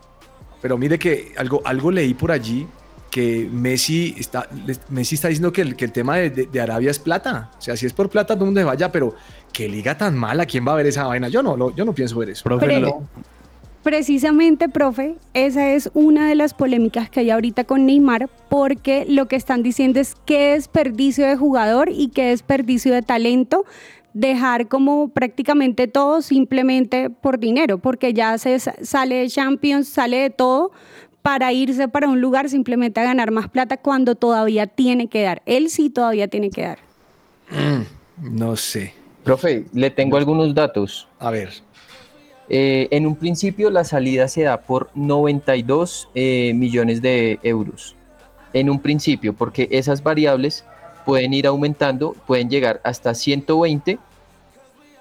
[0.62, 2.68] Pero mire que algo, algo leí por allí
[3.10, 4.48] que Messi está,
[4.90, 7.52] Messi está diciendo que el, que el tema de, Arabia es plata.
[7.58, 9.16] O sea, si es por plata, todo mundo se vaya, pero
[9.52, 11.28] qué liga tan mala, ¿quién va a ver esa vaina?
[11.30, 12.44] Yo no, yo no pienso ver eso.
[13.84, 19.28] Precisamente, profe, esa es una de las polémicas que hay ahorita con Neymar, porque lo
[19.28, 23.66] que están diciendo es qué desperdicio de jugador y qué desperdicio de talento
[24.14, 30.30] dejar como prácticamente todo simplemente por dinero, porque ya se sale de Champions, sale de
[30.30, 30.72] todo,
[31.22, 35.42] para irse para un lugar simplemente a ganar más plata cuando todavía tiene que dar.
[35.46, 36.80] Él sí todavía tiene que dar.
[37.52, 38.94] Mm, no sé.
[39.24, 41.08] Profe, le tengo algunos datos.
[41.20, 41.50] A ver.
[42.52, 47.96] Eh, en un principio la salida se da por 92 eh, millones de euros.
[48.54, 50.66] En un principio, porque esas variables
[51.06, 54.00] pueden ir aumentando, pueden llegar hasta 120,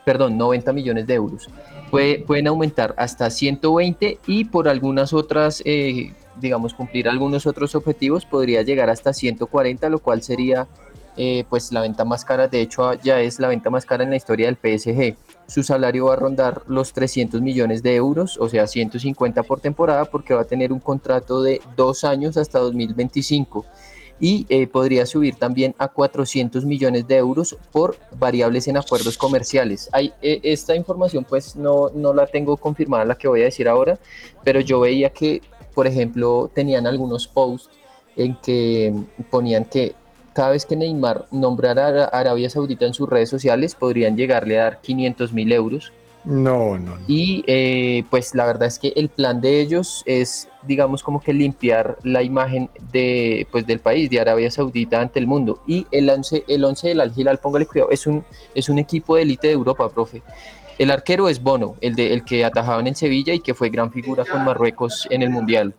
[0.04, 1.48] perdón, 90 millones de euros
[1.90, 8.62] pueden aumentar hasta 120 y por algunas otras, eh, digamos, cumplir algunos otros objetivos podría
[8.62, 10.66] llegar hasta 140, lo cual sería
[11.20, 14.11] eh, pues la venta más cara, de hecho ya es la venta más cara en
[14.11, 15.16] la historia del PSG.
[15.48, 20.05] su salario va a rondar los 300 millones de euros, o sea, 150 por temporada,
[20.05, 23.66] porque va a tener un contrato de dos años hasta 2025
[24.20, 29.88] y eh, podría subir también a 400 millones de euros por variables en acuerdos comerciales.
[29.92, 33.68] Hay, eh, esta información pues no, no la tengo confirmada la que voy a decir
[33.68, 33.98] ahora,
[34.44, 35.42] pero yo veía que,
[35.74, 37.70] por ejemplo, tenían algunos posts
[38.16, 38.92] en que
[39.31, 39.94] ponían que
[40.33, 44.64] cada vez que Neymar nombrara a Arabia Saudita en sus redes sociales podrían llegarle a
[44.64, 45.92] dar 500 mil euros
[46.24, 46.98] no, no, no.
[47.07, 51.33] Y eh, pues la verdad es que el plan de ellos es, digamos, como que
[51.33, 55.62] limpiar la imagen de, pues, del país, de Arabia Saudita ante el mundo.
[55.66, 59.16] Y el 11, el 11 del Al Hilal, póngale cuidado, es un, es un equipo
[59.16, 60.22] de élite de Europa, profe.
[60.78, 63.90] El arquero es Bono, el, de, el que atajaban en Sevilla y que fue gran
[63.90, 65.74] figura con Marruecos en el Mundial.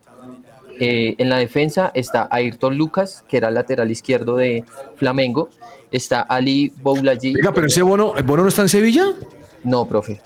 [0.81, 4.63] Eh, en la defensa está Ayrton Lucas, que era lateral izquierdo de
[4.95, 5.49] Flamengo.
[5.91, 7.35] Está Ali Boulaji.
[7.35, 9.13] Oiga, pero ese Bono, ¿el Bono no está en Sevilla?
[9.63, 10.21] No, profe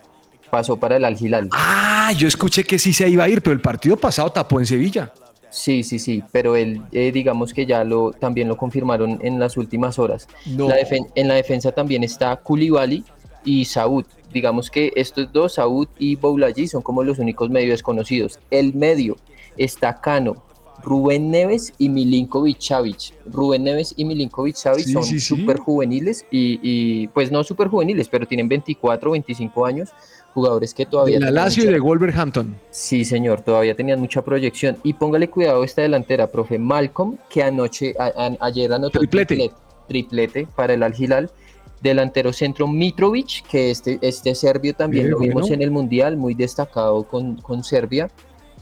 [0.53, 1.49] pasó para el Al Hilal.
[1.51, 4.67] Ah, yo escuché que sí se iba a ir, pero el partido pasado tapó en
[4.67, 5.11] Sevilla.
[5.49, 9.57] Sí, sí, sí, pero él, eh, digamos que ya lo también lo confirmaron en las
[9.57, 10.27] últimas horas.
[10.45, 13.03] en la defensa también está Koulibaly
[13.43, 14.05] y Saúd.
[14.31, 18.39] Digamos que estos dos, Saúd y Boulaji, son como los únicos medios conocidos.
[18.51, 19.17] El medio
[19.57, 20.43] está Cano,
[20.81, 23.13] Rubén Neves y Milinkovic Savic.
[23.25, 28.25] Rubén Neves y Milinkovic Savic son súper juveniles y, y, pues no súper juveniles, pero
[28.25, 29.89] tienen 24 o 25 años
[30.33, 31.19] jugadores que todavía...
[31.19, 32.55] De la Lazio y de Wolverhampton.
[32.71, 34.77] Sí, señor, todavía tenían mucha proyección.
[34.83, 37.93] Y póngale cuidado a esta delantera, profe Malcolm, que anoche,
[38.39, 39.51] ayer anotó triplete.
[39.87, 41.29] triplete, para el Al.
[41.81, 47.03] Delantero centro Mitrovic, que este, este serbio también lo vimos en el Mundial, muy destacado
[47.03, 48.09] con, con Serbia.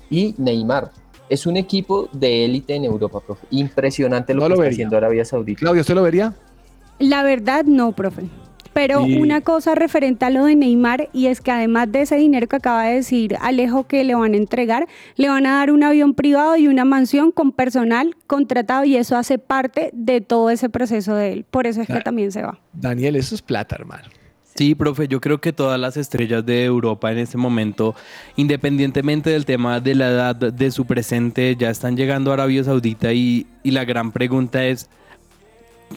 [0.09, 0.91] Y Neymar,
[1.31, 3.47] es un equipo de élite en Europa, profe.
[3.51, 5.59] Impresionante lo que está haciendo Arabia Saudita.
[5.61, 6.33] Claudio, ¿usted lo vería?
[6.99, 8.23] La verdad, no, profe.
[8.73, 12.47] Pero una cosa referente a lo de Neymar, y es que además de ese dinero
[12.47, 15.83] que acaba de decir Alejo que le van a entregar, le van a dar un
[15.83, 20.69] avión privado y una mansión con personal contratado, y eso hace parte de todo ese
[20.69, 21.45] proceso de él.
[21.49, 22.59] Por eso es que también se va.
[22.73, 24.09] Daniel, eso es plata, hermano.
[24.55, 27.95] Sí, profe, yo creo que todas las estrellas de Europa en este momento,
[28.35, 33.13] independientemente del tema de la edad de su presente, ya están llegando a Arabia Saudita
[33.13, 34.89] y, y la gran pregunta es,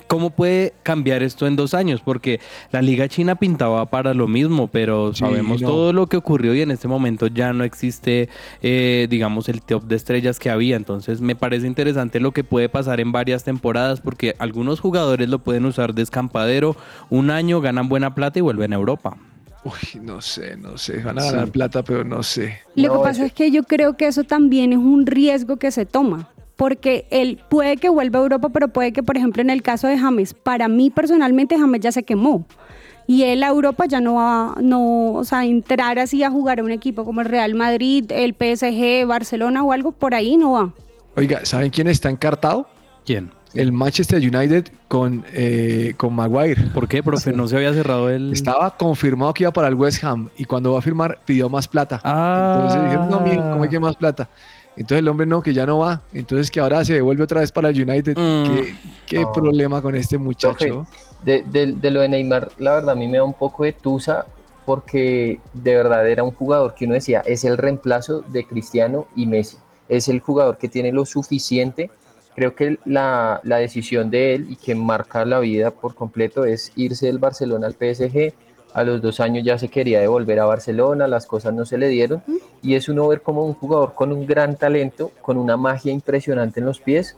[0.07, 2.01] ¿Cómo puede cambiar esto en dos años?
[2.01, 2.41] Porque
[2.73, 6.71] la Liga China pintaba para lo mismo, pero sabemos todo lo que ocurrió y en
[6.71, 8.29] este momento ya no existe,
[8.63, 10.77] eh, digamos, el top de estrellas que había.
[10.77, 15.39] Entonces me parece interesante lo que puede pasar en varias temporadas porque algunos jugadores lo
[15.39, 16.77] pueden usar de escampadero,
[17.11, 19.17] un año ganan buena plata y vuelven a Europa.
[19.65, 20.99] Uy, no sé, no sé.
[20.99, 22.59] Van a ganar plata, pero no sé.
[22.75, 25.87] Lo que pasa es que yo creo que eso también es un riesgo que se
[25.87, 29.63] toma porque él puede que vuelva a Europa, pero puede que, por ejemplo, en el
[29.63, 32.47] caso de James, para mí personalmente James ya se quemó.
[33.07, 36.65] Y él a Europa ya no va, no, o sea, entrar así a jugar a
[36.65, 40.73] un equipo como el Real Madrid, el PSG, Barcelona o algo, por ahí no va.
[41.17, 42.67] Oiga, ¿saben quién está encartado?
[43.05, 43.31] ¿Quién?
[43.53, 46.71] El Manchester United con, eh, con Maguire.
[46.75, 47.33] ¿Por qué, profe?
[47.33, 48.33] No se había cerrado el.
[48.33, 51.69] Estaba confirmado que iba para el West Ham y cuando va a firmar pidió más
[51.69, 52.01] plata.
[52.03, 52.55] Ah.
[52.57, 54.29] Entonces dijeron, no, miren, ¿cómo hay que más plata?
[54.77, 56.03] Entonces el hombre no, que ya no va.
[56.13, 58.17] Entonces que ahora se devuelve otra vez para el United.
[58.17, 58.77] Mm.
[59.07, 60.87] ¿Qué, problema con este muchacho?
[61.25, 64.27] de, lo de Neymar, la verdad a mí me da un poco de tusa
[64.67, 69.27] porque de verdad era un jugador que uno decía, es el reemplazo de Cristiano y
[69.27, 69.59] Messi.
[69.89, 71.91] Es el jugador que tiene lo suficiente.
[72.35, 76.73] Creo que la, la decisión de él y que marca la vida por completo es
[76.75, 78.33] irse del Barcelona al PSG
[78.75, 81.89] a los dos años ya se quería devolver a Barcelona, las cosas no se le
[81.89, 82.23] dieron.
[82.61, 86.59] Y es uno ver como un jugador con un gran talento, con una magia impresionante
[86.59, 87.17] en los pies,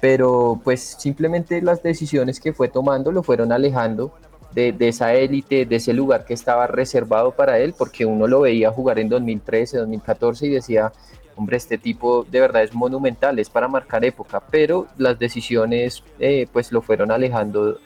[0.00, 4.12] pero pues simplemente las decisiones que fue tomando lo fueron alejando
[4.52, 8.70] de, esa élite, de ese lugar que estaba reservado para él, porque uno lo veía
[8.70, 10.92] jugar en 2013, 2014 y decía,
[11.36, 16.48] hombre, este tipo de verdad es monumental, es para marcar época, pero las decisiones eh,
[16.52, 17.78] pues lo fueron alejando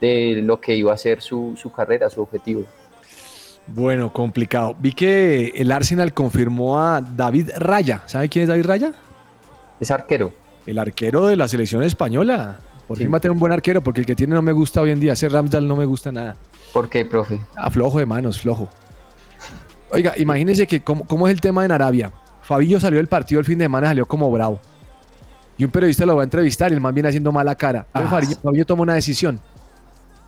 [0.00, 2.64] de lo que iba a ser su, carrera, su objetivo.
[3.66, 4.74] Bueno, complicado.
[4.78, 8.02] Vi que el Arsenal confirmó a David Raya.
[8.06, 8.92] ¿Sabe quién es David Raya?
[9.78, 10.32] Es arquero.
[10.66, 12.60] El arquero de la selección española.
[12.86, 14.80] Por fin va a tener un buen arquero, porque el que tiene no me gusta
[14.80, 15.12] hoy en día.
[15.12, 16.36] Ese Ramsdale no me gusta nada.
[16.72, 17.38] ¿Por qué, profe?
[17.54, 18.68] Ah, flojo de manos, flojo.
[19.90, 22.10] Oiga, imagínense que cómo, es el tema en Arabia.
[22.42, 24.60] Fabillo salió del partido el fin de semana, salió como bravo.
[25.58, 27.86] Y un periodista lo va a entrevistar y el man viene haciendo mala cara.
[27.92, 28.20] Ah.
[28.42, 29.40] Fabillo toma una decisión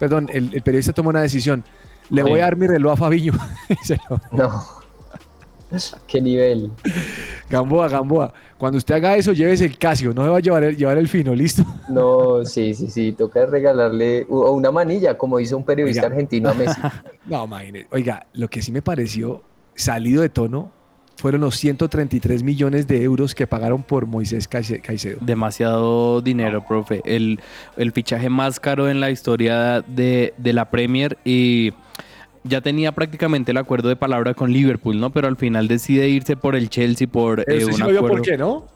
[0.00, 1.62] perdón, el, periodista tomó una decisión.
[2.08, 3.34] Le voy a dar mi reloj a Fabiño.
[4.32, 4.80] no.
[6.08, 6.72] Qué nivel.
[7.48, 8.32] Gamboa, Gamboa.
[8.58, 10.12] Cuando usted haga eso, llévese el Casio.
[10.12, 11.64] No se va a llevar el, llevar el fino, ¿listo?
[11.88, 13.12] No, sí, sí, sí.
[13.12, 16.14] Toca regalarle una manilla, como hizo un periodista Oiga.
[16.14, 16.80] argentino a Messi.
[17.26, 17.86] No, imagínese.
[17.92, 19.42] Oiga, lo que sí me pareció
[19.74, 20.72] salido de tono
[21.20, 25.18] fueron los 133 millones de euros que pagaron por Moisés Caice- Caicedo.
[25.20, 27.00] Demasiado dinero, profe.
[27.04, 27.40] El,
[27.76, 31.72] el fichaje más caro en la historia de, de la Premier y
[32.44, 35.10] ya tenía prácticamente el acuerdo de palabra con Liverpool, ¿no?
[35.10, 38.08] Pero al final decide irse por el Chelsea por eh, un sí acuerdo.
[38.08, 38.66] por qué, ¿no?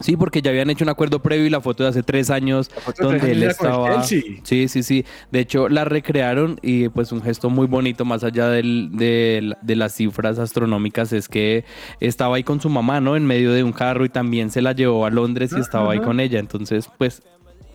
[0.00, 2.68] Sí, porque ya habían hecho un acuerdo previo y la foto de hace tres años
[2.68, 2.74] de
[3.18, 4.02] tres donde él estaba.
[4.44, 5.04] Sí, sí, sí.
[5.32, 9.76] De hecho, la recrearon y pues un gesto muy bonito, más allá del- del- de
[9.76, 11.64] las cifras astronómicas, es que
[12.00, 13.16] estaba ahí con su mamá, ¿no?
[13.16, 15.98] En medio de un carro y también se la llevó a Londres y estaba ahí
[16.00, 16.38] con ella.
[16.38, 17.22] Entonces, pues,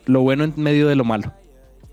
[0.06, 1.34] lo bueno en medio de lo malo.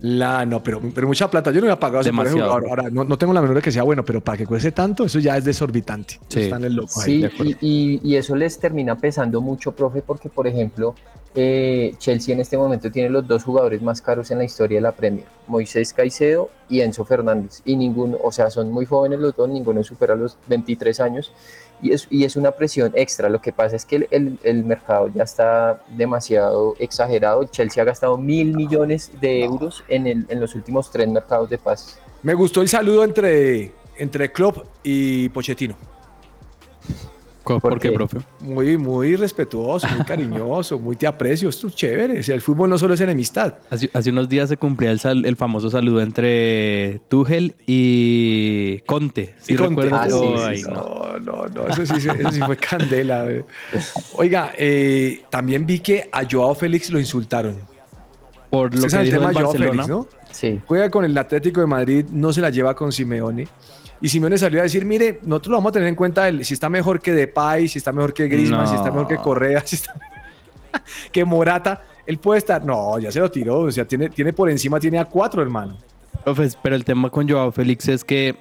[0.03, 1.51] La, no, pero, pero mucha plata.
[1.51, 2.39] Yo no hubiera pagado Demasiado.
[2.49, 2.69] jugador.
[2.71, 5.05] Ahora, no, no tengo la menor de que sea bueno, pero para que cueste tanto,
[5.05, 6.19] eso ya es desorbitante.
[6.29, 6.41] Sí.
[6.43, 7.31] Están en loco ahí.
[7.61, 10.95] Y, y- y eso les termina pesando mucho, profe, porque, por ejemplo,
[11.35, 14.83] eh, Chelsea en este momento tiene los dos jugadores más caros en la historia de
[14.83, 17.61] la Premier, Moisés Caicedo y Enzo Fernández.
[17.67, 21.33] Y ninguno, o sea, son muy jóvenes los dos, ninguno supera los 23 años.
[21.83, 23.29] Y es, y es una presión extra.
[23.29, 27.45] Lo que pasa es que el, el- el mercado ya está demasiado exagerado.
[27.45, 31.59] Chelsea ha gastado mil millones de euros en, el- en los últimos tres mercados de
[31.59, 31.99] pases.
[32.23, 35.75] Me gustó el saludo entre, entre Klopp y Pochettino.
[37.59, 38.19] ¿Por, ¿Por qué, profe?
[38.41, 41.49] Muy, muy respetuoso, muy cariñoso, muy te aprecio.
[41.49, 42.21] Esto es chévere.
[42.21, 43.55] O sea, el fútbol no solo es enemistad.
[43.71, 49.35] Hace, hace unos días se cumplía el, sal- el famoso saludo entre Tuchel y Conte.
[49.41, 49.83] ¿Sí Y Conte.
[49.83, 50.13] recuerdas?
[50.13, 50.65] Ah, sí, sí, Ay, sí.
[50.69, 51.01] no.
[51.11, 53.31] No, no, no, eso sí, eso sí fue candela.
[53.31, 53.45] eh.
[54.15, 57.57] Oiga, eh, también vi que a Joao Félix lo insultaron.
[58.49, 59.71] Por lo Usted que sabe el dijo tema Joao Barcelona.
[59.85, 60.07] Félix, ¿no?
[60.31, 60.61] Sí.
[60.67, 63.49] Juega con el Atlético de Madrid, no se la lleva con Simeone.
[64.01, 66.55] Y Simeone salió a decir, mire, nosotros lo vamos a tener en cuenta el- si
[66.55, 69.77] está mejor que Depay, si está mejor que Griezmann, si está mejor que Correa, si
[69.77, 69.95] está
[71.13, 71.83] que Morata.
[72.07, 74.99] Él puede estar, no, ya se lo tiró, o sea, tiene, tiene por encima, tiene
[74.99, 75.77] a cuatro, hermano.
[76.25, 78.35] Profes, pero el tema con Joao Félix es que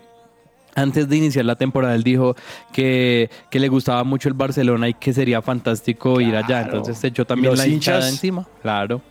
[0.76, 2.36] antes de iniciar la temporada él dijo
[2.72, 6.62] que, que le gustaba mucho el Barcelona y que sería fantástico ir allá.
[6.62, 8.48] Entonces se echó también Los la hinchada encima.
[8.62, 9.02] Claro.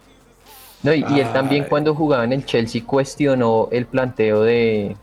[0.83, 1.69] No, y, y él también Ay.
[1.69, 4.97] cuando jugaba en el Chelsea cuestionó el planteo de,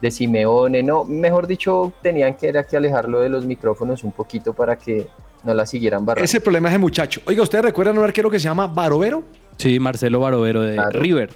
[0.00, 0.82] de Simeone.
[0.82, 5.06] No, mejor dicho, tenían que, era que alejarlo de los micrófonos un poquito para que
[5.44, 6.24] no la siguieran barrando.
[6.24, 7.20] Ese problema es el muchacho.
[7.26, 9.22] Oiga, ¿ustedes recuerdan un arquero que se llama Barovero?
[9.56, 11.00] Sí, Marcelo Barovero de Claro.
[11.00, 11.30] River.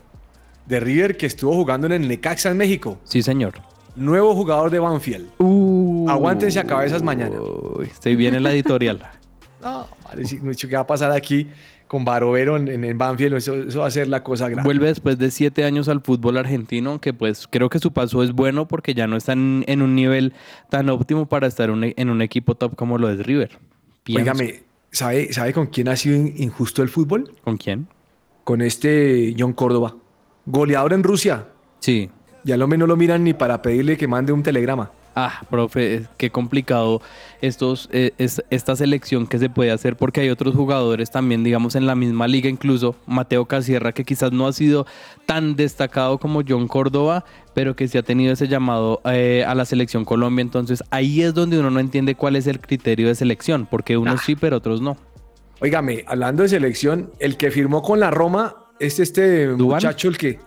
[0.66, 2.98] De River, que estuvo jugando en el Necaxa en México.
[3.04, 3.54] Sí, señor.
[3.96, 5.28] Nuevo jugador de Banfield.
[6.08, 7.36] Aguántense a cabezas mañana.
[7.40, 9.00] Uy, estoy bien en la editorial.
[9.64, 11.48] No, vale, sí, mucho que va a pasar aquí
[11.94, 13.34] con Barovero en, en, Banfield.
[13.36, 14.66] Eso, eso va a ser la cosa grande.
[14.66, 18.32] Vuelve después de siete años al fútbol argentino, que pues creo que su paso es
[18.32, 20.32] bueno porque ya no está en, un nivel
[20.70, 23.58] tan óptimo para estar un- en un equipo top como lo es River.
[24.08, 27.30] Óigame, ¿sabe, ¿sabe con quién ha sido in- injusto el fútbol?
[27.44, 27.86] ¿Con quién?
[28.42, 29.94] Con este John Córdoba.
[30.46, 31.46] Goleador en Rusia.
[31.78, 32.10] Sí.
[32.42, 34.90] Ya lo menos lo miran ni para pedirle que mande un telegrama.
[35.16, 37.00] Ah, profe, qué complicado
[37.40, 41.76] estos, eh, es- esta selección que se puede hacer porque hay otros jugadores también, digamos,
[41.76, 44.86] en la misma liga, incluso Mateo Casierra, que quizás no ha sido
[45.24, 47.24] tan destacado como John Córdoba,
[47.54, 50.42] pero que sí ha tenido ese llamado eh, a la selección Colombia.
[50.42, 54.20] Entonces ahí es donde uno no entiende cuál es el criterio de selección, porque unos
[54.22, 54.96] sí, pero otros no.
[55.60, 60.40] Óigame, hablando de selección, el que firmó con la Roma es este muchacho, el que,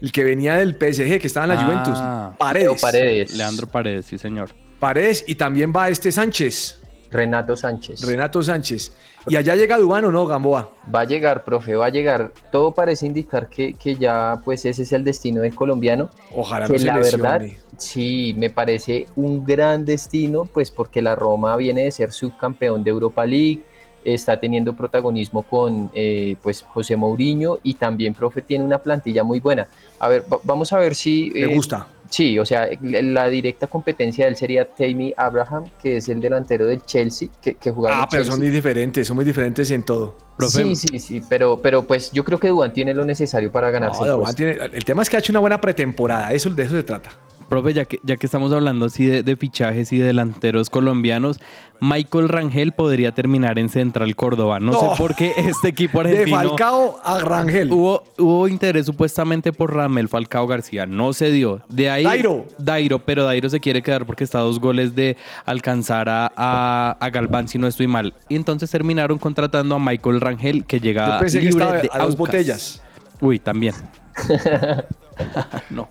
[0.00, 1.64] el que venía del PSG, que estaba en la Ah.
[1.64, 2.38] Juventus.
[2.38, 2.80] Paredes.
[2.80, 4.50] Paredes, Leandro Paredes, sí, señor.
[4.78, 6.80] Paredes y también va este Sánchez,
[7.10, 8.02] Renato Sánchez.
[8.06, 8.92] Renato Sánchez.
[9.26, 10.70] Y allá llega Dubán o no, Gamboa.
[10.94, 12.32] Va a llegar, profe, va a llegar.
[12.52, 16.10] Todo parece indicar que, que ya pues ese es el destino del colombiano.
[16.34, 17.42] Ojalá que no se la verdad,
[17.76, 22.90] sí, me parece un gran destino, pues porque la Roma viene de ser subcampeón de
[22.90, 23.62] Europa League,
[24.04, 29.40] está teniendo protagonismo con eh, pues José Mourinho y también, profe, tiene una plantilla muy
[29.40, 29.68] buena.
[29.98, 31.30] A ver, va- vamos a ver si...
[31.34, 31.86] Me eh, gusta.
[32.10, 36.64] Sí, o sea, la directa competencia de él sería Tammy Abraham, que es el delantero
[36.64, 38.32] del Chelsea, que, que jugaba Ah, pero Chelsea.
[38.32, 40.16] son muy diferentes, son muy diferentes en todo.
[40.38, 43.70] Profe, Sí, sí, sí, pero, pero pues yo creo que Duan tiene lo necesario para
[43.70, 46.62] ganarse No, el tiene- el tema es que ha hecho una buena pretemporada, eso, de
[46.62, 47.10] eso se trata.
[47.48, 51.40] Profe, ya que, ya que estamos hablando así de, de fichajes y delanteros colombianos,
[51.80, 54.60] Michael Rangel podría terminar en Central Córdoba.
[54.60, 54.80] No, No.
[54.80, 56.36] sé por qué este equipo De argentino...
[56.50, 57.72] Falcao a Rangel.
[57.72, 61.62] Hubo, hubo interés supuestamente por Ramel Falcao García, no se dio.
[61.68, 62.04] De ahí.
[62.04, 62.44] Dairo.
[62.58, 66.96] Dairo, pero Dairo se quiere quedar porque está a dos goles de alcanzar a, a-
[67.00, 68.12] a Galván, si no estoy mal.
[68.28, 71.88] Y entonces terminaron contratando a Michael Rangel, que llega Yo pensé que libre estaba de
[71.92, 72.82] a dos botellas.
[73.20, 73.74] Uy, también.
[75.70, 75.88] no.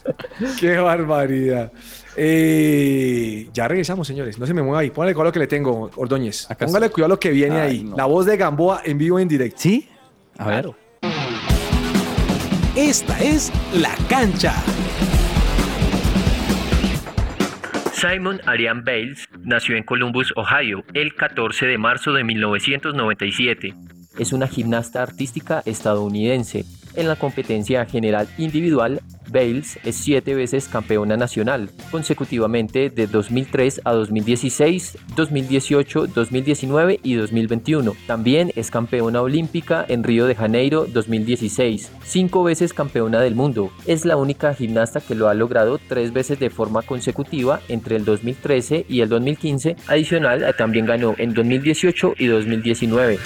[0.59, 1.71] Qué barbaridad.
[2.15, 4.37] Eh, ya regresamos, señores.
[4.39, 4.89] No se me mueva ahí.
[4.89, 6.49] Póngale cuidado lo que le tengo, Ordóñez.
[6.49, 7.83] Acá Póngale cuidado lo que viene Ay, ahí.
[7.83, 7.95] no.
[7.95, 9.57] La voz de Gamboa en vivo en directo.
[9.59, 9.89] ¿Sí?
[10.37, 10.63] A ver.
[10.63, 10.75] Claro.
[12.75, 14.53] Esta es La Cancha.
[17.93, 23.73] Simon Ariane Bales nació en Columbus, Ohio, el 14 de marzo de 1997.
[24.19, 26.65] Es una gimnasta artística estadounidense.
[26.97, 33.91] En la competencia general individual, Bales es siete veces campeona nacional, consecutivamente de 2003 a
[33.91, 37.95] 2016, 2018, 2019 y 2021.
[38.07, 43.69] También es campeona olímpica en Río de Janeiro 2016, cinco veces campeona del mundo.
[43.85, 48.05] Es la única gimnasta que lo ha logrado tres veces de forma consecutiva entre el
[48.05, 49.75] 2013 y el 2015.
[49.85, 53.19] Adicional, también ganó en 2018 y 2019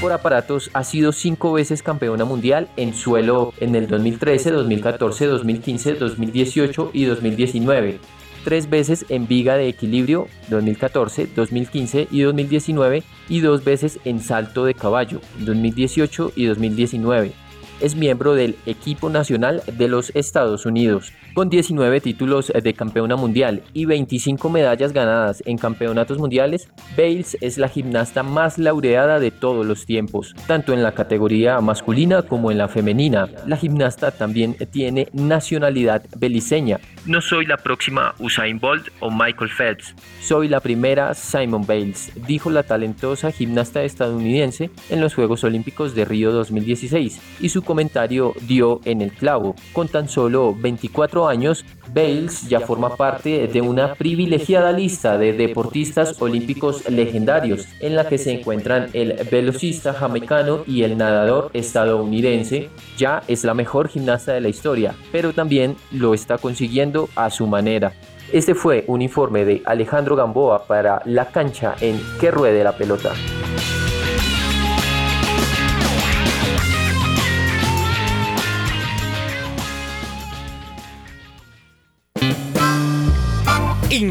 [0.00, 5.94] por aparatos ha sido cinco veces campeona mundial en suelo en el 2013, 2014, 2015,
[5.94, 7.98] 2018 y 2019.
[8.44, 14.64] Tres veces en viga de equilibrio 2014, 2015 y 2019 y dos veces en salto
[14.64, 17.45] de caballo 2018 y 2019.
[17.78, 23.62] Es miembro del equipo nacional de los Estados Unidos, con 19 títulos de campeona mundial
[23.74, 26.70] y 25 medallas ganadas en campeonatos mundiales.
[26.96, 32.22] Bales es la gimnasta más laureada de todos los tiempos, tanto en la categoría masculina
[32.22, 33.28] como en la femenina.
[33.46, 36.80] La gimnasta también tiene nacionalidad beliceña.
[37.06, 39.94] No soy la próxima Usain Bolt o Michael Phelps.
[40.20, 46.04] Soy la primera Simon Bales, dijo la talentosa gimnasta estadounidense en los Juegos Olímpicos de
[46.04, 49.54] Río 2016, y su comentario dio en el clavo.
[49.72, 56.20] Con tan solo 24 años, Bales ya forma parte de una privilegiada lista de deportistas
[56.20, 62.70] olímpicos legendarios, en la que se encuentran el velocista jamaicano y el nadador estadounidense.
[62.96, 67.46] Ya es la mejor gimnasta de la historia, pero también lo está consiguiendo a su
[67.46, 67.92] manera.
[68.32, 73.12] Este fue un informe de Alejandro Gamboa para La Cancha en Que Ruede la Pelota.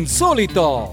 [0.05, 0.91] Insólito.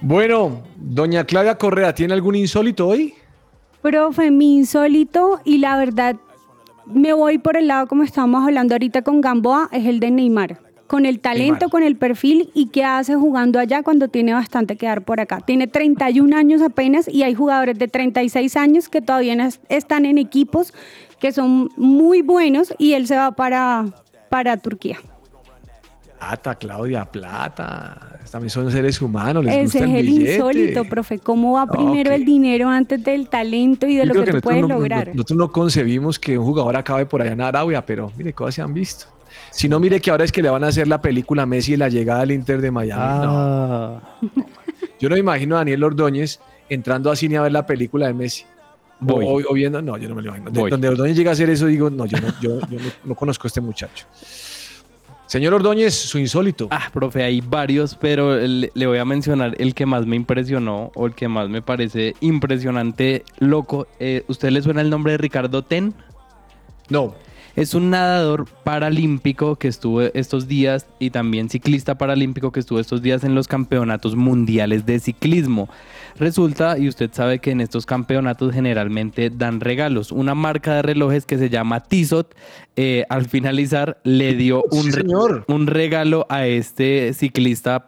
[0.00, 3.14] Bueno, doña Claudia Correa, ¿tiene algún insólito hoy?
[3.82, 6.14] Profe, mi insólito y la verdad
[6.86, 10.67] me voy por el lado como estábamos hablando ahorita con Gamboa, es el de Neymar.
[10.88, 14.86] Con el talento, con el perfil y qué hace jugando allá cuando tiene bastante que
[14.86, 15.40] dar por acá.
[15.40, 20.72] Tiene 31 años apenas y hay jugadores de 36 años que todavía están en equipos
[21.20, 23.84] que son muy buenos y él se va para,
[24.30, 24.98] para Turquía.
[26.18, 28.18] Plata, Claudia, plata.
[28.30, 30.34] También son seres humanos, les Ese gusta es el billete.
[30.36, 31.18] insólito, profe.
[31.18, 34.32] ¿Cómo va primero que- el dinero antes del talento y de Yo lo creo que,
[34.32, 35.08] tú puedes no- lograr?
[35.14, 38.62] Nosotros no concebimos que un jugador acabe por allá en Arabia, pero mire, cosas se
[38.62, 39.06] han visto.
[39.50, 41.74] Si no, mire que ahora es que le van a hacer la película a Messi
[41.74, 43.24] y la llegada al Inter de Miami.
[43.26, 44.00] No, Ah,
[45.00, 48.14] yo no me imagino a Daniel Ordóñez entrando a cine a ver la película de
[48.14, 48.44] Messi.
[49.00, 49.24] Voy.
[49.26, 50.50] O, o viendo, no, yo no me lo imagino.
[50.50, 50.70] Voy.
[50.70, 53.46] donde Ordóñez llega a hacer eso, digo, no, yo no, yo, yo no, no conozco
[53.46, 54.06] a este muchacho.
[55.26, 56.68] Señor Ordóñez, su insólito.
[56.70, 60.90] Ah, profe, hay varios, pero le, le voy a mencionar el que más me impresionó
[60.94, 63.86] o el que más me parece impresionante, loco.
[64.00, 65.92] Eh, ¿Usted le suena el nombre de Ricardo Ten?
[66.88, 67.14] No,
[67.58, 73.02] Es un nadador paralímpico que estuvo estos días y también ciclista paralímpico que estuvo estos
[73.02, 75.68] días en los campeonatos mundiales de ciclismo.
[76.18, 80.10] Resulta, y usted sabe que en estos campeonatos generalmente dan regalos.
[80.12, 82.34] Una marca de relojes que se llama Tissot,
[82.76, 85.44] eh, al finalizar le dio un, Sí, re- señor.
[85.48, 87.86] un regalo a este ciclista,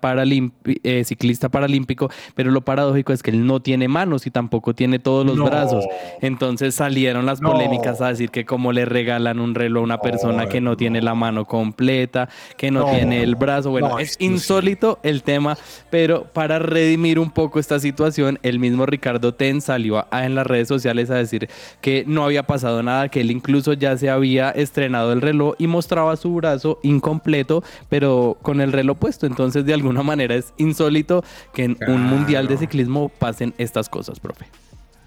[0.85, 4.99] eh, ciclista paralímpico, pero lo paradójico es que él no tiene manos y tampoco tiene
[4.99, 5.45] todos los No.
[5.47, 5.85] brazos.
[6.21, 7.53] Entonces salieron las No.
[7.53, 11.01] polémicas a decir que cómo le regalan un reloj a una persona que no tiene
[11.03, 13.71] la mano completa, que no, tiene el brazo.
[13.71, 15.57] Bueno, No, es insólito el tema,
[15.91, 20.47] pero para redimir un poco esta situación, el mismo Ricardo Ten salió a- en las
[20.47, 21.49] redes sociales a decir
[21.81, 25.67] que no había pasado nada, que él incluso ya se había estrenado el reloj y
[25.67, 29.27] mostraba su brazo incompleto, pero con el reloj puesto.
[29.27, 34.21] Entonces, de alguna manera es insólito que en un mundial de ciclismo pasen estas cosas,
[34.21, 34.47] profe.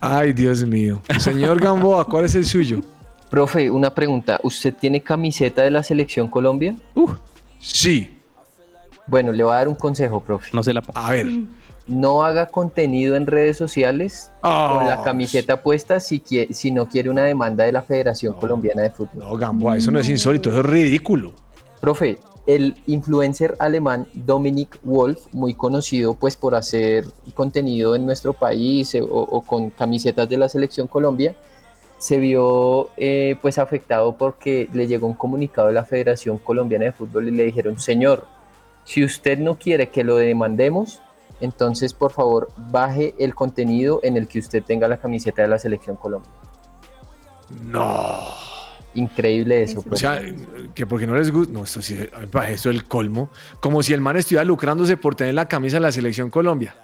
[0.01, 1.01] ay Dios mío.
[1.19, 2.81] Señor Gamboa, ¿cuál es el suyo?
[3.29, 4.39] Profe, una pregunta.
[4.43, 6.75] ¿Usted tiene camiseta de la selección Colombia?
[7.59, 8.09] Sí,
[9.07, 10.49] Bueno, le voy a dar un consejo, profe.
[10.53, 10.97] No se la pongo.
[10.99, 11.27] a ver.
[11.85, 14.51] No haga contenido en redes sociales con
[14.87, 16.21] la Ah, camiseta puesta si,
[16.71, 19.23] no quiere una demanda de la Federación Colombiana de Fútbol.
[19.23, 21.33] No, Gamboa, eso no es insólito, eso es ridículo.
[21.81, 28.95] Profe, el influencer alemán Dominic Wolf, muy conocido pues por hacer contenido en nuestro país
[28.95, 31.35] eh, o, o con camisetas de la selección Colombia,
[32.03, 36.91] se vio eh, pues afectado porque le llegó un comunicado de la Federación Colombiana de
[36.91, 38.25] Fútbol y le dijeron, señor,
[38.83, 40.99] si usted no quiere que lo demandemos,
[41.41, 45.59] entonces por favor baje el contenido en el que usted tenga la camiseta de la
[45.59, 46.31] Selección Colombia.
[47.61, 48.19] No.
[48.95, 49.79] Increíble eso.
[49.79, 49.97] O profe.
[49.97, 50.21] sea,
[50.73, 51.51] que porque no les gusta.
[51.51, 53.29] No, esto sí, esto es el colmo.
[53.59, 56.75] Como si el man estuviera lucrándose por tener la camisa de la selección Colombia.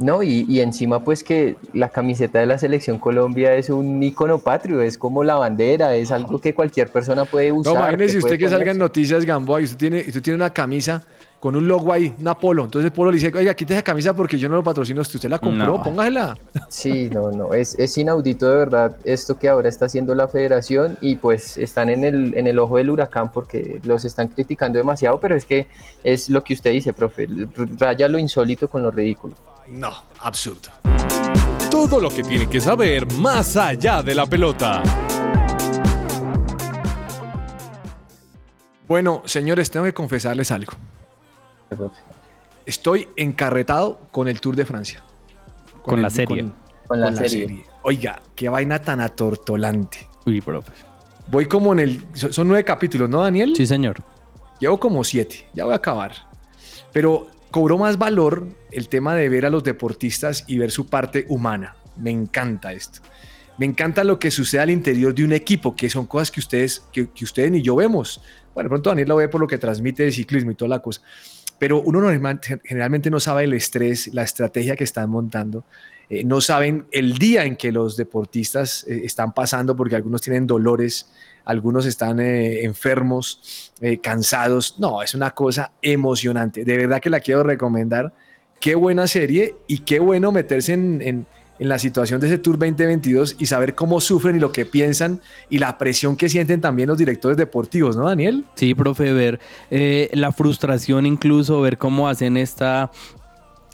[0.00, 4.38] No, y, y encima pues que la camiseta de la Selección Colombia es un icono
[4.38, 7.74] patrio, es como la bandera, es algo que cualquier persona puede No, usar.
[7.76, 11.04] imagínese usted que salga en noticias Gamboa y usted tiene, y usted tiene una camisa
[11.38, 12.64] con un logo ahí, un Apolo.
[12.64, 15.02] Entonces el Polo le dice, oiga, quite esa camisa porque yo no lo patrocino.
[15.04, 15.82] Si usted la compró, No.
[15.82, 16.36] póngasela.
[16.68, 20.98] Sí, no, no, es, es inaudito de verdad esto que ahora está haciendo la federación
[21.00, 25.18] y pues están en el, en el ojo del huracán porque los están criticando demasiado,
[25.18, 25.66] pero es que
[26.04, 27.26] es lo que usted dice, profe,
[27.78, 29.34] raya lo insólito con lo ridículo.
[29.70, 30.68] No, absurdo.
[31.70, 34.82] Todo lo que tiene que saber más allá de la pelota.
[38.88, 40.72] Bueno, señores, tengo que confesarles algo.
[42.66, 45.02] Estoy encarretado con el Tour de Francia.
[45.82, 46.50] Con la el- serie.
[46.88, 47.64] Con la serie.
[47.82, 50.08] Oiga, qué vaina tan atortolante.
[50.26, 50.72] Uy, profe.
[51.28, 52.04] Voy como en el...
[52.14, 53.54] Son son nueve capítulos, ¿no, Daniel?
[53.56, 53.98] Sí, señor.
[54.58, 56.12] Llevo como siete, ya voy a acabar.
[56.92, 61.26] Pero cobró más valor el tema de ver a los deportistas y ver su parte
[61.28, 61.76] humana.
[61.96, 63.00] Me encanta esto.
[63.58, 66.82] Me encanta lo que sucede al interior de un equipo, que son cosas que ustedes,
[66.92, 68.22] que, ustedes ni yo vemos.
[68.54, 70.78] Bueno, de pronto Daniel lo ve por lo que transmite de ciclismo y toda la
[70.80, 71.02] cosa.
[71.58, 75.64] Pero uno normal- generalmente no sabe el estrés, la estrategia que están montando.
[76.08, 80.44] eh, no saben el día en que los deportistas eh, están pasando, porque algunos tienen
[80.46, 81.08] dolores,
[81.44, 84.76] algunos están eh, enfermos, cansados.
[84.80, 86.64] No, es una cosa emocionante.
[86.64, 88.12] De verdad que la quiero recomendar.
[88.60, 91.26] Qué buena serie y qué bueno meterse en, en-
[91.58, 95.58] la situación de ese Tour 2022 y saber cómo sufren y lo que piensan y
[95.58, 98.46] la presión que sienten también los directores deportivos, ¿no, Daniel?
[98.54, 99.40] Sí, profe, ver
[99.70, 102.90] eh, la frustración incluso, ver cómo hacen esta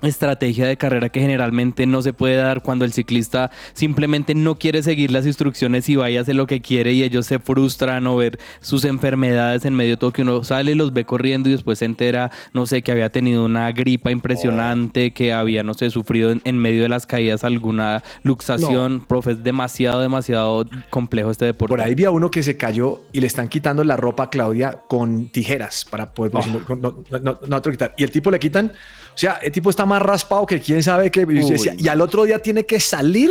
[0.03, 4.83] estrategia de carrera que generalmente no se puede dar cuando el ciclista simplemente no quiere
[4.83, 8.17] seguir las instrucciones y vaya a hacer lo que quiere y ellos se frustran o
[8.17, 11.53] ver sus enfermedades en medio de todo que uno sale y los ve corriendo y
[11.53, 15.91] después se entera, no sé, que había tenido una gripa impresionante, que había, no sé,
[15.91, 21.47] sufrido en, en medio de las caídas alguna luxación, profe, es demasiado, demasiado complejo este
[21.47, 21.73] deporte.
[21.73, 24.31] Por ahí vi a uno que se cayó y le están quitando la ropa a
[24.31, 27.63] Claudia con tijeras para poder porque si no, no, no, no, no.
[27.97, 31.11] Y el tipo le quitan, o sea, el tipo está más raspado que quién sabe
[31.11, 31.23] qué.
[31.23, 33.31] Y, decía, y al otro día tiene que salir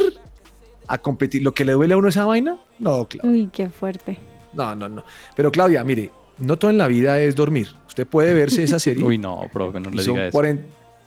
[0.88, 1.44] a competir.
[1.44, 2.58] ¿Lo que le duele a uno esa vaina?
[2.80, 3.30] No, Claudia.
[3.30, 4.18] Uy, qué fuerte.
[4.54, 5.04] No, no, no.
[5.36, 7.68] Pero Claudia, mire, no todo en la vida es dormir.
[7.88, 9.04] Usted puede verse esa serie.
[9.04, 10.32] Uy, no, profe, no le son diga eso.
[10.32, 10.64] 40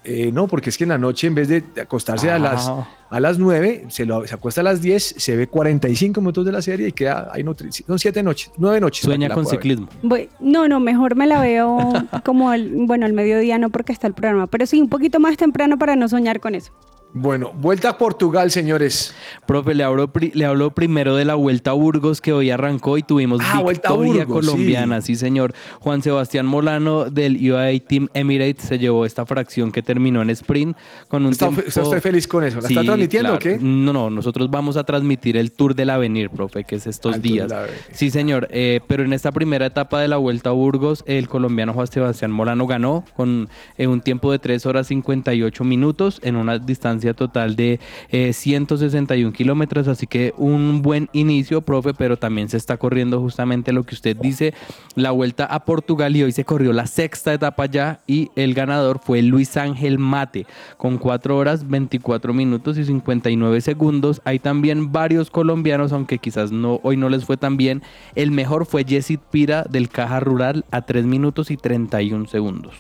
[0.09, 2.89] eh, no, porque es que en la noche, en vez de acostarse a, las, Ah.
[3.11, 6.53] a las 9, se, lo, se acuesta a las 10, se ve 45 minutos de
[6.53, 9.05] la serie y queda ahí nutri- Son 7 noches, 9 noches.
[9.05, 9.89] Sueña con ciclismo.
[10.03, 11.79] Voy- no, no, mejor me la veo
[12.25, 15.37] como, al- bueno, al mediodía, no porque está el programa, pero sí, un poquito más
[15.37, 16.73] temprano para no soñar con eso.
[17.15, 19.15] Bueno, vuelta a Portugal, señores.
[19.47, 22.99] Profe, le habló, pri- le habló primero de la Vuelta a Burgos que hoy arrancó
[22.99, 25.17] y tuvimos Ah, victoria Burgos, colombiana, sí.
[25.17, 25.55] señor.
[25.81, 30.77] Juan Sebastián Molano del UAE Team Emirates se llevó esta fracción que terminó en sprint
[31.09, 31.63] con un ¿Está, tiempo...
[31.67, 32.61] está usted feliz con eso?
[32.61, 33.59] ¿La está transmitiendo o qué?
[33.59, 37.23] No, no, nosotros vamos a transmitir el Tour del Avenir, profe, que es estos Tour
[37.23, 37.51] días.
[37.91, 41.73] Sí, señor, eh, pero en esta primera etapa de la Vuelta a Burgos, el colombiano
[41.73, 43.49] Juan Sebastián Molano ganó con
[43.79, 47.81] eh, un tiempo de 3 horas 58 minutos en una distancia total de
[48.11, 53.73] eh, 161 kilómetros, así que un buen inicio, profe, pero también se está corriendo justamente
[53.73, 54.55] lo que usted dice,
[54.95, 59.01] la Vuelta a Portugal y hoy se corrió la sexta etapa ya y el ganador
[59.03, 60.47] fue Luis Ángel Mate
[60.77, 64.21] con 4 horas 24 minutos y 59 segundos.
[64.25, 67.83] Hay también varios colombianos, aunque quizás no hoy no les fue tan bien.
[68.15, 72.75] El mejor fue Jessit Pira del Caja Rural a 3 minutos y 31 segundos.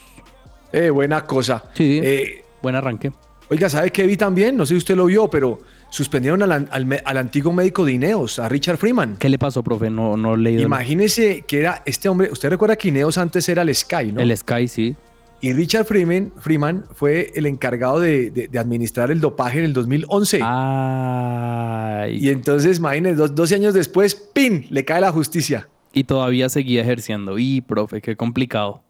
[0.72, 1.64] Eh, buena cosa.
[1.74, 2.00] Sí.
[2.02, 3.12] Eh, Buen arranque.
[3.50, 4.56] Oiga, ¿sabe qué vi también?
[4.56, 8.38] No sé si usted lo vio, pero suspendieron al, al al antiguo médico de Ineos,
[8.38, 9.16] a Richard Freeman.
[9.18, 9.88] ¿Qué le pasó, profe?
[9.90, 10.62] No, no he leído.
[10.62, 14.20] Imagínese que era este hombre, usted recuerda que Ineos antes era el Sky, ¿no?
[14.20, 14.96] El Sky, sí.
[15.40, 19.72] Y Richard Freeman, Freeman fue el encargado de, de- de administrar el dopaje en el
[19.72, 20.40] 2011.
[20.42, 22.18] Ay.
[22.20, 24.66] Y entonces, imagínense, dos- 12 años después, ¡pin!
[24.70, 25.68] Le cae la justicia.
[25.92, 27.38] Y todavía seguía ejerciendo.
[27.38, 28.82] Y, profe, qué complicado.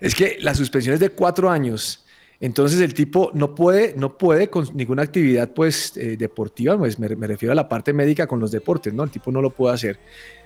[0.00, 2.04] Es que la suspensión es de cuatro años.
[2.40, 7.08] Entonces el tipo no puede, no puede con ninguna actividad pues eh, deportiva, pues me,
[7.16, 9.02] me refiero a la parte médica con los deportes, ¿no?
[9.02, 9.98] El tipo no lo puede hacer.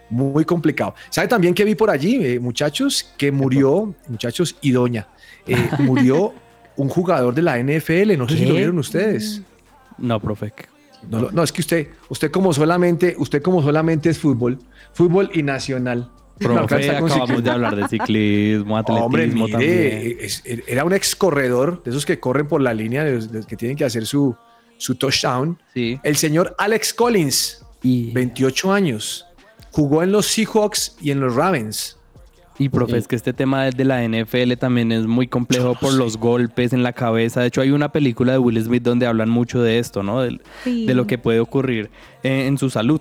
[0.09, 0.95] muy complicado.
[1.11, 5.09] ¿Sabe también que vi por allí, eh, muchachos, que murió, muchachos y doña,
[5.47, 6.33] eh, murió
[6.77, 9.43] un jugador de la NFL, no sé si lo vieron ustedes.
[9.99, 10.53] No, profe.
[11.09, 14.59] No, no, es que usted, usted como solamente, usted como solamente es fútbol,
[14.93, 16.11] fútbol y nacional.
[16.39, 20.17] Profe, acabamos de hablar de ciclismo, atletismo Hombre, mire, también.
[20.21, 23.57] es- era un ex corredor, de esos que corren por la línea, de, de- que
[23.57, 24.35] tienen que hacer su,
[24.77, 25.59] su touchdown.
[25.75, 26.01] Sí.
[26.03, 29.27] El señor Alex Collins, Y, 28 años,
[29.71, 31.99] jugó en los Seahawks y en los Ravens.
[32.59, 36.17] y profe, es que este tema de la NFL también es muy complejo por los
[36.17, 37.41] golpes en la cabeza.
[37.41, 40.21] De hecho, hay una película de Will Smith donde hablan mucho de esto, ¿no?
[40.65, 40.87] Sí.
[40.87, 41.91] De lo que puede ocurrir
[42.23, 43.01] eh, en su salud.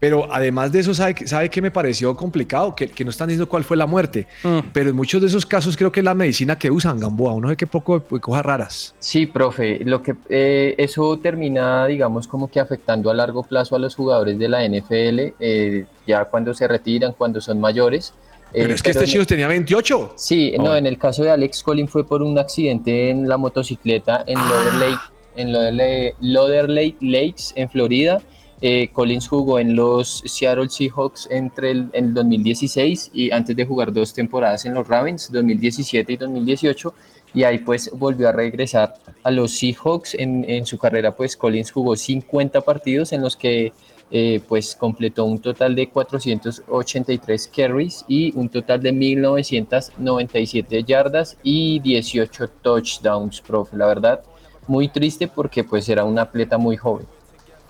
[0.00, 2.74] Pero además de eso, ¿sabe, que- sabe que me pareció complicado?
[2.74, 4.26] Que, que no están diciendo cuál fue la muerte.
[4.44, 4.58] Mm.
[4.72, 7.32] Pero en muchos de esos casos creo que es la medicina que usan, Gamboa.
[7.34, 8.94] Uno ve que poco de cosas raras.
[9.00, 13.78] Sí, profe, lo que eh, eso termina, digamos, como que afectando a largo plazo a
[13.80, 18.14] los jugadores de la NFL, eh, ya cuando se retiran, cuando son mayores.
[18.52, 20.14] Eh, Pero es que pero este chico tenía 28.
[20.16, 24.24] Sí, no, en el caso de Alex Collins fue por un accidente en la motocicleta
[24.26, 25.00] en Lauder Lake,
[25.36, 28.22] en Lake, Lauder Lake Lakes, en Florida.
[28.60, 33.64] Eh, Collins jugó en los Seattle Seahawks entre el, en el 2016 y antes de
[33.64, 36.94] jugar dos temporadas en los Ravens, 2017 y 2018,
[37.34, 40.14] y ahí pues volvió a regresar a los Seahawks.
[40.14, 43.72] En, en su carrera pues Collins jugó 50 partidos en los que
[44.10, 51.78] eh, pues completó un total de 483 carries y un total de 1997 yardas y
[51.80, 53.76] 18 touchdowns, profe.
[53.76, 54.22] La verdad,
[54.66, 57.06] muy triste porque pues era un atleta muy joven.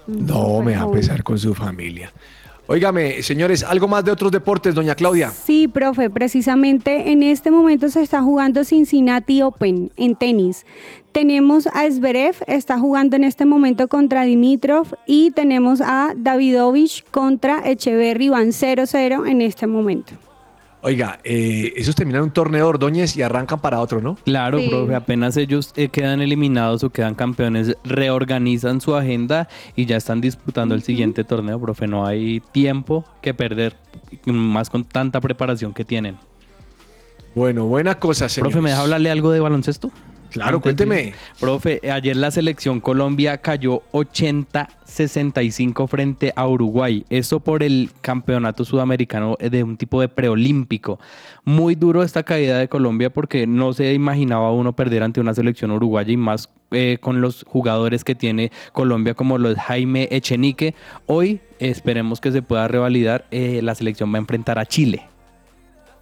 [0.08, 2.12] No, me va a pesar con su familia.
[2.66, 5.30] Óigame, señores, algo más de otros deportes, doña Claudia.
[5.30, 10.66] Sí, profe, precisamente en este momento se está jugando Cincinnati Open en tenis.
[11.12, 17.66] Tenemos a Zverev, está jugando en este momento contra Dimitrov y tenemos a Davidovich contra
[17.66, 20.12] Echeverry, van 0-0 en este momento.
[20.88, 24.14] Oiga, eh, esos terminan un torneo de Ordóñez y arrancan para otro, ¿no?
[24.24, 24.68] Claro, Sí.
[24.70, 30.22] profe, apenas ellos eh, quedan eliminados o quedan campeones, reorganizan su agenda y ya están
[30.22, 31.86] disputando el siguiente torneo, profe.
[31.86, 33.76] No hay tiempo que perder,
[34.24, 36.16] más con tanta preparación que tienen.
[37.34, 38.52] Bueno, buena cosa, señores.
[38.52, 39.90] Profe, ¿me deja hablarle algo de baloncesto?
[40.30, 41.14] Claro, cuénteme.
[41.40, 47.04] Profe, ayer la selección Colombia cayó 80-65 frente a Uruguay.
[47.08, 50.98] Esto por el campeonato sudamericano de un tipo de preolímpico.
[51.44, 55.70] Muy duro esta caída de Colombia porque no se imaginaba uno perder ante una selección
[55.70, 60.74] uruguaya y más eh, con los jugadores que tiene Colombia como los Jaime Echenique.
[61.06, 63.26] Hoy eh, esperemos que se pueda revalidar.
[63.30, 65.08] eh, la selección va a enfrentar a Chile.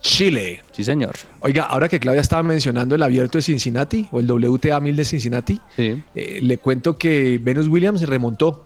[0.07, 0.62] Chile.
[0.72, 1.14] Sí, señor.
[1.40, 5.04] Oiga, ahora que Claudia estaba mencionando el abierto de Cincinnati o el WTA 1000 de
[5.04, 6.02] Cincinnati, Sí.
[6.14, 8.64] eh, le cuento que Venus Williams remontó.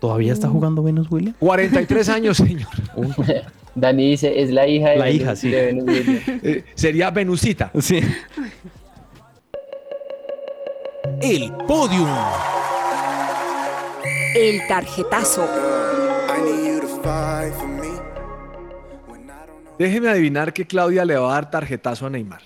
[0.00, 1.36] ¿Todavía está jugando Venus Williams?
[1.38, 2.66] 43 años, señor.
[3.74, 5.50] Dani dice, es la hija de La Venus- hija, sí.
[5.50, 6.22] de Venus Williams.
[6.44, 7.70] Eh, sería Venusita.
[7.80, 8.00] Sí.
[11.20, 12.08] El podium.
[14.34, 15.46] El tarjetazo.
[19.78, 22.42] Déjeme adivinar que Claudia le va a dar tarjetazo a Neymar.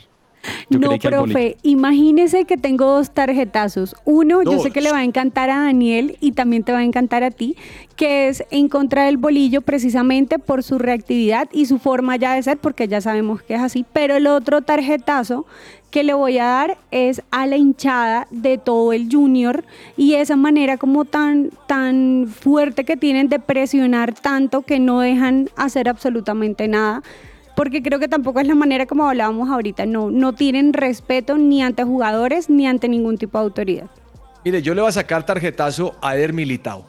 [0.69, 3.95] Yo no, profe, imagínese que tengo dos tarjetazos.
[4.05, 6.85] Uno, yo sé que le va a encantar a Daniel y también te va a
[6.85, 7.57] encantar a ti,
[7.95, 12.43] que es en contra del bolillo precisamente por su reactividad y su forma ya de
[12.43, 13.85] ser, porque ya sabemos que es así.
[13.93, 15.47] Pero el otro tarjetazo
[15.91, 19.64] que le voy a dar es a la hinchada de todo el junior
[19.97, 25.49] y esa manera como tan, tan fuerte que tienen de presionar tanto que no dejan
[25.57, 27.03] hacer absolutamente nada
[27.57, 31.62] porque creo que tampoco es la manera como hablábamos ahorita, no, no tienen respeto ni
[31.62, 33.86] ante jugadores ni ante ningún tipo de autoridad.
[34.44, 36.84] Mire, yo le voy a sacar tarjetazo a Eder Militao.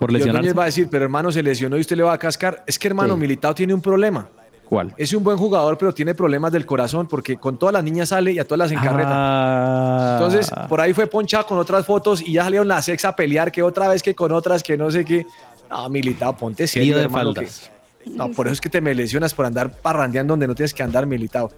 [0.00, 0.38] Por Y lesionarse.
[0.48, 2.64] Ordóñez va a decir, pero hermano se lesionó y usted le va a cascar.
[2.66, 3.20] Es que hermano, Sí.
[3.20, 4.28] Militao tiene un problema.
[4.68, 4.92] ¿Cuál?
[4.96, 8.32] Es un buen jugador, pero tiene problemas del corazón porque con todas las niñas sale
[8.32, 9.10] y a todas las encarreta.
[9.12, 10.16] Ah.
[10.18, 13.52] Entonces, por ahí fue ponchado con otras fotos y ya salieron las ex a pelear,
[13.52, 15.26] que otra vez que con otras, que no sé qué.
[15.70, 17.60] No, Militao, ponte serio, Lío de hermano, faldas.
[17.68, 17.73] que-
[18.06, 20.82] No, por eso es que te me lesionas por andar parrandeando donde no tienes que
[20.82, 21.50] andar, Militao.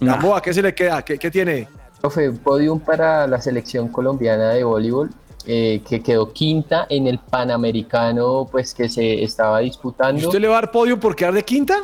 [0.00, 0.14] Nah.
[0.14, 1.02] Gamboa, ¿qué se le queda?
[1.04, 1.68] ¿Qué, qué tiene?
[2.00, 5.10] Profe, podium para la selección colombiana de voleibol,
[5.46, 10.26] eh, que quedó quinta en el Panamericano, pues que se estaba ¿Y disputando.
[10.26, 11.76] usted le va a dar podio por quedar de quinta?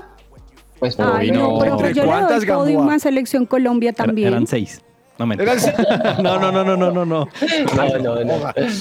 [0.78, 2.94] Pues Ay, no, ¿Entre yo le cuántas, doy podium Gamboa?
[2.94, 4.28] a Selección Colombia también.
[4.28, 4.80] Eran seis.
[5.20, 5.74] No me Eran seis.
[6.22, 7.04] No, no, no, no, no, no, no.
[7.04, 8.38] no, no, no.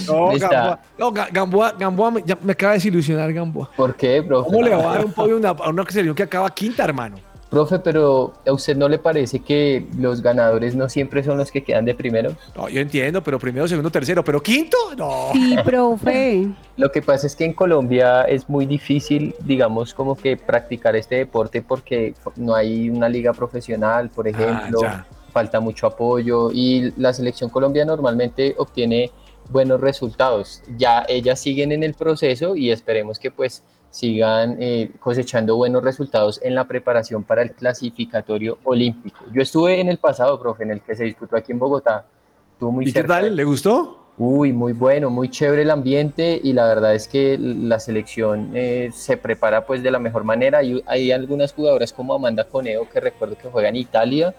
[0.07, 0.37] No.
[0.39, 3.69] Gamboa, no, Ga- Gamboa, Gamboa me, ya me acaba de desilusionar, Gamboa.
[3.75, 4.49] ¿Por qué, profe?
[4.49, 7.17] ¿Cómo le va a dar un podio a una, una selección que acaba quinta, hermano?
[7.49, 11.61] Profe, pero ¿a usted no le parece que los ganadores no siempre son los que
[11.61, 12.31] quedan de primero?
[12.55, 15.31] No, yo entiendo, pero primero, segundo, tercero, pero quinto, no.
[15.33, 16.47] Sí, profe.
[16.77, 21.15] Lo que pasa es que en Colombia es muy difícil, digamos, como que practicar este
[21.15, 25.05] deporte porque no hay una liga profesional, por ejemplo, ya.
[25.29, 29.11] Falta mucho apoyo y la selección Colombia normalmente obtiene
[29.49, 30.61] buenos resultados.
[30.77, 36.39] Ya ellas siguen en el proceso y esperemos que pues sigan eh, cosechando buenos resultados
[36.43, 39.25] en la preparación para el clasificatorio olímpico.
[39.33, 42.05] Yo estuve en el pasado, profe, en el que se disputó aquí en Bogotá.
[42.53, 43.35] Estuvo muy ¿Y qué tal?
[43.35, 43.99] ¿Le gustó?
[44.17, 48.89] Uy, muy bueno, muy chévere el ambiente y la verdad es que la selección eh,
[48.93, 50.57] se prepara pues de la mejor manera.
[50.57, 54.35] Hay, hay algunas jugadoras como Amanda Coneo que recuerdo que juega en Italia,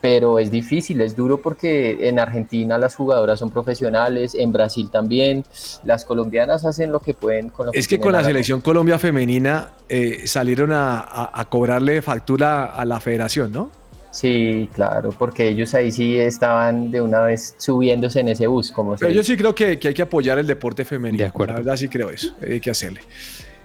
[0.00, 5.44] pero es difícil, es duro porque en Argentina las jugadoras son profesionales, en Brasil también,
[5.84, 9.70] las colombianas hacen lo que pueden con lo Es que con la selección Colombia femenina
[9.88, 13.70] eh, salieron a, a- a cobrarle factura a la federación, ¿no?
[14.12, 18.96] Sí, claro, porque ellos ahí sí estaban de una vez subiéndose en ese bus, como
[18.96, 19.34] se Pero yo dice.
[19.34, 21.22] sí creo que, que hay que apoyar el deporte femenino.
[21.22, 21.52] De acuerdo.
[21.54, 22.34] La verdad sí creo eso.
[22.42, 23.02] Hay que hacerle.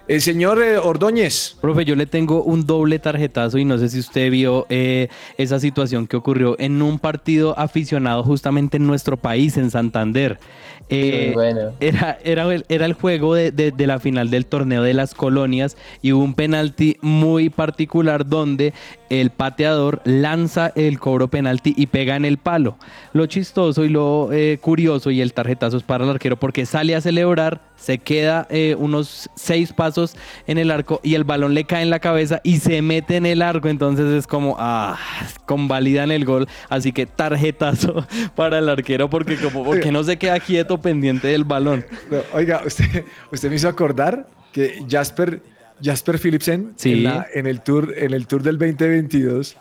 [0.08, 1.56] El señor eh, Ordóñez.
[1.60, 5.58] Profe, yo le tengo un doble tarjetazo y no sé si usted vio eh, esa
[5.58, 10.38] situación que ocurrió en un partido aficionado justamente en nuestro país, en Santander.
[10.88, 11.72] Eh, bueno.
[11.80, 15.14] era, era, el- era el juego de, de- de la final del torneo de las
[15.14, 18.72] colonias y hubo un penalti muy particular donde
[19.10, 22.76] el pateador lanza el cobro penalti y pega en el palo.
[23.12, 26.94] Lo chistoso y lo eh, curioso y el tarjetazo es para el arquero porque sale
[26.94, 30.16] a celebrar, se queda eh, unos seis pasos
[30.46, 33.26] en el arco y el balón le cae en la cabeza y se mete en
[33.26, 33.68] el arco.
[33.68, 34.98] Entonces es como, ah,
[35.44, 36.48] convalidan el gol.
[36.68, 41.44] Así que tarjetazo para el arquero porque como porque no se queda quieto pendiente del
[41.44, 41.84] balón.
[42.10, 45.42] No, oiga, usted, usted me hizo acordar que Jasper,
[45.82, 46.92] Jasper Philipsen Sí.
[46.92, 49.56] en, la- en el tour, en el tour del 2022,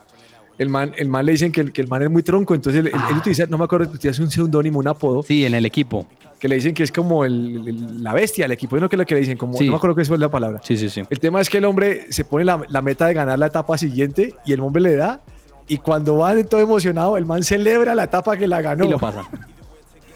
[0.58, 2.80] el man, el man le dicen que el, que el man es muy tronco, entonces
[2.82, 5.66] él, él- él utiliza, no me acuerdo, utiliza un seudónimo, un apodo, Sí, en el
[5.66, 6.08] equipo.
[6.40, 8.88] que le dicen que es como el- el- la bestia del equipo, ¿no?
[8.88, 9.66] Que lo que le dicen, como, Sí.
[9.66, 10.62] no me acuerdo qué es la palabra.
[10.64, 11.02] Sí, sí, sí.
[11.10, 13.78] El tema es que el hombre se pone la, la meta de ganar la etapa
[13.78, 15.22] siguiente y el hombre le da.
[15.68, 18.86] Y cuando va de todo emocionado, el man celebra la etapa que la ganó.
[18.86, 19.24] Y lo pasa.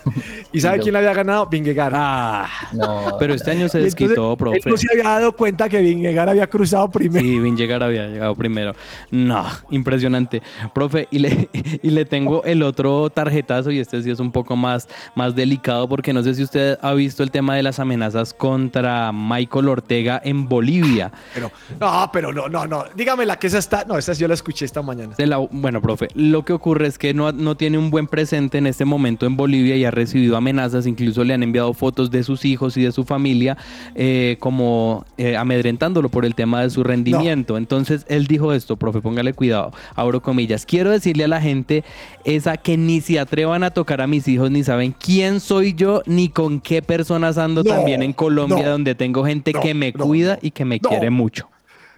[0.54, 1.46] ¿Y sabe quién la había ganado?
[1.48, 1.94] Vingegaard.
[1.96, 4.70] Ah, No, pero este año se entonces, desquitó, Él profe.
[4.70, 7.26] no se había dado cuenta que Vingegaard había cruzado primero.
[7.26, 8.74] Sí, Vin llegar había llegado primero.
[9.12, 10.42] No, impresionante.
[10.74, 11.50] Profe, y le,
[11.84, 15.88] y le tengo el otro tarjetazo, y este sí es un poco más, más delicado,
[15.88, 20.22] porque no sé si usted ha visto el tema de las amenazas contra Michael Ortega
[20.24, 21.12] en Bolivia.
[21.34, 22.86] Pero, no, pero no, no, no.
[22.96, 23.86] Dígame la que esa está.
[23.86, 25.14] No, esa sí yo la escuché esta mañana.
[25.18, 28.68] La- bueno, profe, lo que ocurre es que no, no tiene un buen presente en
[28.68, 32.46] este momento en Bolivia y ha recibido amenazas, incluso le han enviado fotos de sus
[32.46, 33.58] hijos y de su familia
[33.96, 37.58] eh, como eh, amedrentándolo por el tema de su rendimiento.
[37.58, 41.84] Entonces él dijo esto, profe, póngale cuidado, abro comillas, quiero decirle a la gente
[42.24, 46.02] esa que ni se atrevan a tocar a mis hijos, ni saben quién soy yo,
[46.06, 49.92] ni con qué personas ando No, también en Colombia, no, donde tengo gente que me
[49.94, 51.50] cuida y que me quiere mucho.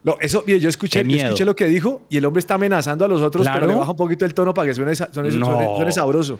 [0.03, 3.05] No, eso, mire, yo escuché, yo escuché lo que dijo y el hombre está amenazando
[3.05, 3.59] a los otros, Claro.
[3.59, 6.39] pero le baja un poquito el tono para que suene, suene, suene- suene sabroso.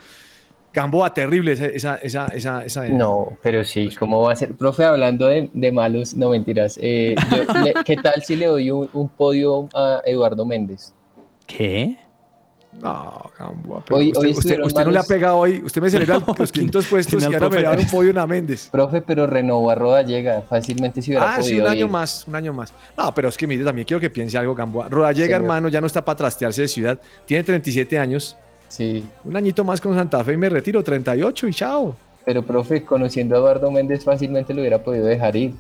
[0.74, 4.53] Gamboa, terrible esa, esa, esa, esa, esa- No, pero sí, ¿cómo va a ser?
[4.55, 6.80] Profe, hablando de, de malos, no mentiras.
[6.82, 10.93] eh, yo- le- ¿Qué tal si le doy un, un podio a Eduardo Méndez?
[11.45, 11.97] ¿Qué?
[12.82, 13.84] No, Gamboa.
[13.86, 14.22] pero Hoy- usted,
[14.61, 15.61] hoy usted- no le ha pegado hoy.
[15.61, 17.91] Usted me celebra los quintos puestos y ahora me da un Méndez.
[17.91, 18.69] podio a Méndez.
[18.72, 21.91] Profe, pero renovó a Rodallega, fácilmente si hubiera Ah, sí, un año ir.
[21.91, 22.74] más, un año más.
[22.97, 24.88] No, pero es que mire, también quiero que piense algo, Gamboa.
[24.88, 25.41] Rodallega, Señor.
[25.41, 26.97] hermano, ya no está para trastearse de ciudad.
[27.26, 28.38] Tiene 37 años.
[28.72, 31.93] Sí, Un añito más con Santa Fe y me retiro, 38 y chao.
[32.24, 35.53] pero profe, conociendo a Eduardo Méndez fácilmente lo hubiera podido dejar ir.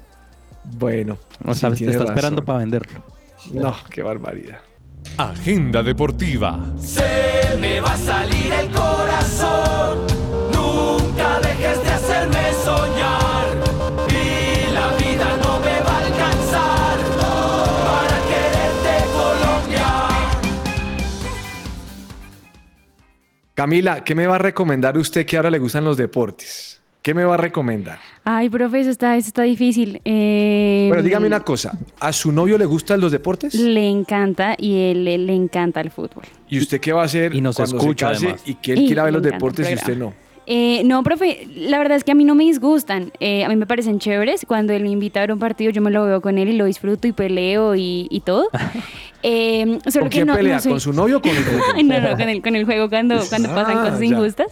[0.63, 3.03] Bueno, O sí, sea, te está esperando para venderlo.
[3.51, 4.59] No, qué barbaridad.
[5.17, 6.57] Agenda deportiva.
[6.77, 10.10] Se me va a salir el corazón.
[23.53, 26.79] Camila, ¿qué me va a recomendar usted que ahora le gustan los deportes?
[27.01, 27.97] ¿Qué me va a recomendar?
[28.23, 29.99] Ay, profe, eso está, eso está difícil.
[30.05, 31.75] Eh, Bueno, dígame una cosa.
[31.99, 33.55] ¿A su novio le gustan los deportes?
[33.55, 36.23] Le encanta y él, él le encanta el fútbol.
[36.47, 38.41] ¿Y usted qué va a hacer Y nos cuando escucha, se case además.
[38.45, 40.13] y que él Y quiera ver los deportes y usted no?
[40.47, 43.11] Eh, no, profe, la verdad es que a mí no me disgustan.
[43.19, 44.45] Eh, a mí me parecen chéveres.
[44.47, 46.53] Cuando él me invita a ver un partido, yo me lo veo con él y
[46.53, 48.49] lo disfruto y peleo y, y todo.
[49.23, 50.59] Eh, solo ¿Con que quién no, no pelea?
[50.59, 51.43] soy- ¿Con su novio o con el
[51.75, 54.05] Ay, no, no, con el, con el juego cuando, cuando pasan Ah, cosas ya.
[54.07, 54.47] injustas.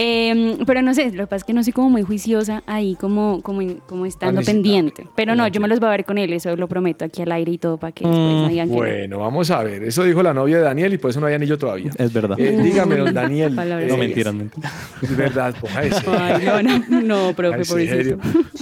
[0.00, 2.96] Em, pero no sé, lo que pasa es que no soy como muy juiciosa ahí,
[3.00, 5.08] como, como, como estando pendiente.
[5.16, 7.32] Pero no, yo me los voy a ver con él, eso lo prometo aquí al
[7.32, 8.78] aire y todo para que después Mm, no digan que no.
[8.78, 9.82] Bueno, vamos a ver.
[9.82, 11.90] Eso dijo la novia de Daniel y por eso no hay anillo todavía.
[11.98, 12.38] Es verdad.
[12.38, 13.54] Eh, dígame, don Daniel.
[13.56, 14.72] Palabras no mentiras, mentiras.
[15.02, 16.04] Es verdad, ponga ese.
[16.16, 17.62] Ay, no, no, no, profe.
[17.62, 18.18] Usted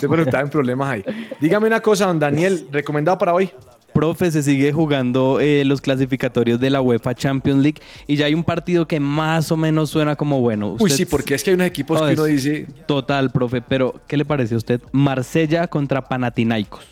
[0.09, 1.05] pero está en problemas ahí.
[1.39, 3.51] Dígame una cosa, don Daniel, recomendado para hoy.
[3.97, 8.34] Profe, se sigue jugando eh, los clasificatorios de la UEFA Champions League y ya hay
[8.34, 10.76] un partido que más o menos suena como bueno.
[10.78, 13.94] Uy, sí, porque es que hay unos equipos No, que uno dice, Total, profe, pero
[14.07, 14.80] ¿qué le parece a usted?
[14.92, 16.84] Marsella contra Panathinaikos.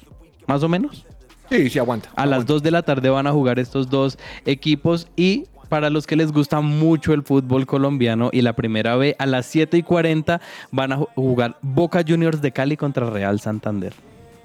[0.46, 1.04] ¿Más o menos?
[1.50, 2.08] sí, sí, aguanta.
[2.16, 6.06] A las 2 de la tarde van a jugar estos dos equipos y para los
[6.06, 9.82] que les gusta mucho el fútbol colombiano y la primera B, a las 7 y
[9.82, 10.40] 40
[10.70, 13.92] van a ju- jugar Boca Juniors de Cali contra Real Santander.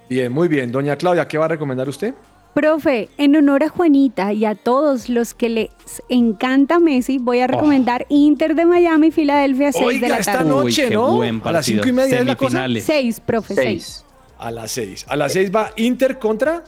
[0.09, 0.71] Bien, muy bien.
[0.71, 2.13] Doña Claudia, ¿qué va a recomendar usted?
[2.53, 5.69] Profe, en honor a Juanita y a todos los que les
[6.09, 10.49] encanta Messi, voy a recomendar Inter de Miami, Filadelfia, 6 de la esta tarde.
[10.49, 11.83] no- Noche, qué buen A las partido.
[11.83, 12.49] cinco y media es la cosa.
[12.49, 12.83] Semifinales.
[12.85, 13.65] 6, profe, 6.
[13.65, 14.05] Seis.
[14.39, 15.05] A las 6.
[15.07, 16.63] A las 6 va Inter contra.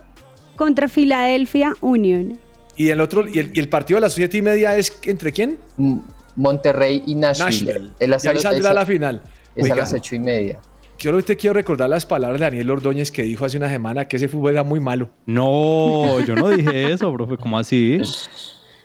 [0.56, 2.40] Contra Filadelfia Union.
[2.78, 5.32] Y el otro, y el, y el partido a las 7 y media es entre
[5.34, 5.58] quién?
[6.36, 7.46] Monterrey y Nashville.
[7.46, 7.92] Nashville.
[8.00, 9.22] El y ahí saldrá la final.
[9.56, 10.60] es a Oiga, las ocho y media.
[11.02, 14.18] Quiero, te quiero recordar las palabras de Daniel Ordóñez que dijo hace una semana que
[14.18, 15.10] ese fútbol era muy malo.
[15.26, 17.38] No, yo no dije eso, profe.
[17.38, 18.00] ¿Cómo así?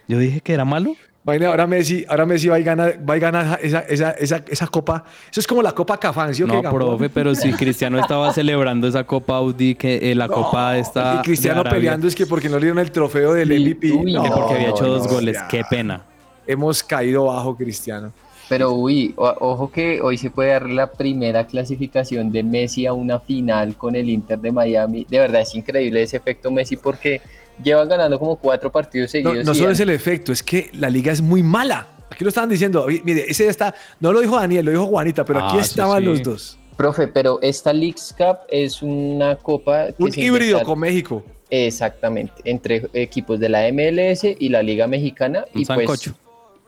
[0.09, 0.97] Yo dije que era malo.
[1.25, 4.67] Imagina, ahora Messi, ahora Messi va y gana, va y gana esa, esa, esa, esa
[4.69, 5.05] copa.
[5.31, 8.33] Eso es como la copa Cafán, ¿sí o qué, No, profe, pero si Cristiano estaba
[8.33, 11.17] celebrando esa Copa Audi, que eh, la Copa esta.
[11.17, 13.89] Y Cristiano peleando es que porque no le dieron el trofeo del MVP.
[14.11, 15.35] No, porque había hecho dos goles.
[15.35, 15.49] ya.
[15.49, 16.03] Qué pena.
[16.47, 18.11] Hemos caído bajo, Cristiano.
[18.49, 22.93] Pero uy, o- ojo que hoy se puede dar la primera clasificación de Messi a
[22.93, 25.05] una final con el Inter de Miami.
[25.09, 27.21] De verdad es increíble ese efecto Messi porque
[27.63, 29.45] llevan ganando como cuatro partidos seguidos.
[29.45, 31.89] no solo ya- es el efecto, es que la liga es muy mala.
[32.11, 32.87] Aquí lo estaban diciendo.
[33.05, 33.75] Mire, ese ya está.
[33.99, 36.05] No lo dijo Daniel, lo dijo Juanita, pero aquí Ah, estaban sí.
[36.05, 36.59] los dos.
[36.77, 41.25] Profe, pero esta Leagues Cup es una copa que Un híbrido con México.
[41.51, 45.45] Exactamente, entre equipos de la MLS y la Liga Mexicana.
[45.55, 46.15] Un y pues, sancocho.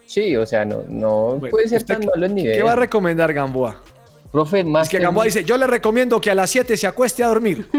[0.09, 2.57] Sí, o sea, no, no Bueno, puede ser ¿usted tan malo el nivel.
[2.57, 3.81] ¿Qué va a recomendar Gamboa?
[4.33, 7.23] Profe, más Es que Gamboa dice, yo le recomiendo que a las 7 se acueste
[7.23, 7.69] a dormir.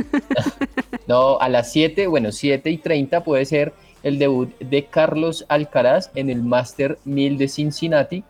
[1.08, 3.74] No, a las 7, bueno, 7 y 30 puede ser
[4.04, 8.24] el debut de Carlos Alcaraz en el Master 1000 de Cincinnati.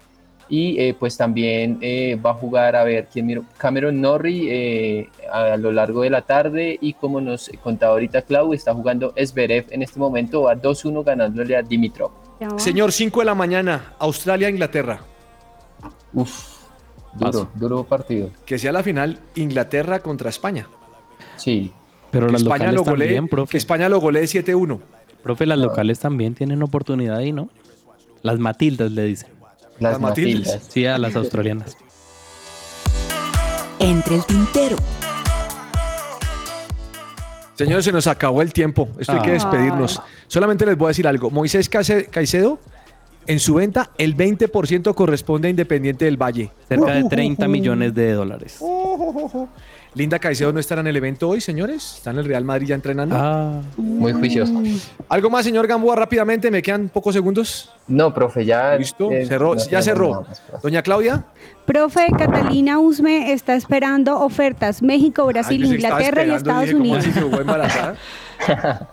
[0.48, 3.44] Y eh, pues también eh, va a jugar, a ver, ¿quién miró?
[3.58, 6.78] Cameron Norrie eh, a lo largo de la tarde.
[6.80, 11.58] Y como nos contaba ahorita Clau, está jugando Zverev en este momento, va 2-1 ganándole
[11.58, 12.12] a Dimitrov.
[12.58, 15.02] Señor, 5 de la mañana, Australia, Inglaterra.
[16.14, 16.32] Uf,
[17.14, 17.50] duro, Paso.
[17.56, 18.30] duro partido.
[18.46, 20.68] Que sea la final Inglaterra contra España.
[21.38, 21.72] Sí,
[22.12, 23.58] Pero Que las España locales lo golee, también, que profe.
[23.58, 24.80] España lo golee 7-1.
[25.24, 27.50] Profe, las locales también tienen oportunidad ahí, ¿no?
[28.24, 29.30] Las Matildas le dicen.
[29.80, 30.48] las, Las Matildas.
[30.48, 30.68] Matildas.
[30.74, 31.78] Sí, a las australianas.
[33.80, 34.76] Entre el tintero.
[37.66, 38.88] Señores, se nos acabó el tiempo.
[38.98, 39.34] Esto hay que Ah.
[39.34, 40.02] despedirnos.
[40.28, 41.30] Solamente les voy a decir algo.
[41.30, 42.58] Moisés Caice- Caicedo,
[43.28, 46.52] en su venta, el 20% corresponde a Independiente del Valle.
[46.70, 48.60] Cerca de 30 millones de dólares.
[49.96, 51.96] Linda Caicedo no estará en el evento hoy, señores.
[51.98, 53.16] Está en el Real Madrid ya entrenando.
[53.18, 54.54] Ah, Muy juicioso.
[55.10, 56.52] ¿Algo más, señor Gamboa, rápidamente?
[56.52, 57.72] Me quedan pocos segundos.
[57.88, 58.76] No, profe, ya.
[58.76, 59.12] ¿Listo?
[59.12, 60.26] eh, cerró, no ya cerró.
[60.62, 61.26] Doña Claudia.
[61.66, 64.82] Profe, Catalina Usme está esperando ofertas.
[64.84, 67.64] México, Brasil, Ay, Inglaterra y Estados dije, ¿cómo Unidos.
[67.66, 67.98] así?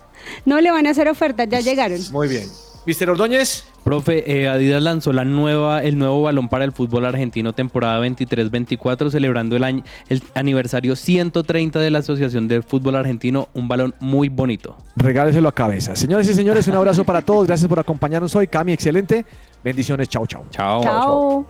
[0.45, 2.01] No le van a hacer ofertas, ya llegaron.
[2.11, 2.49] Muy bien.
[2.87, 3.65] Mister Ordóñez.
[3.83, 9.11] profe, eh, Adidas lanzó la nueva, el nuevo balón para el fútbol argentino temporada 23-24,
[9.11, 13.49] celebrando el, año, el aniversario 130 de la Asociación de Fútbol Argentino.
[13.55, 14.77] Un balón muy bonito.
[14.95, 15.97] Regáleselo a cabeza.
[15.97, 17.49] Señores y señores, un abrazo para todos.
[17.49, 18.47] Gracias por acompañarnos hoy.
[18.47, 19.27] Cami, excelente.
[19.65, 20.09] Bendiciones.
[20.09, 20.45] Chao, chao.
[20.51, 20.83] Chao.
[20.83, 21.47] Chao.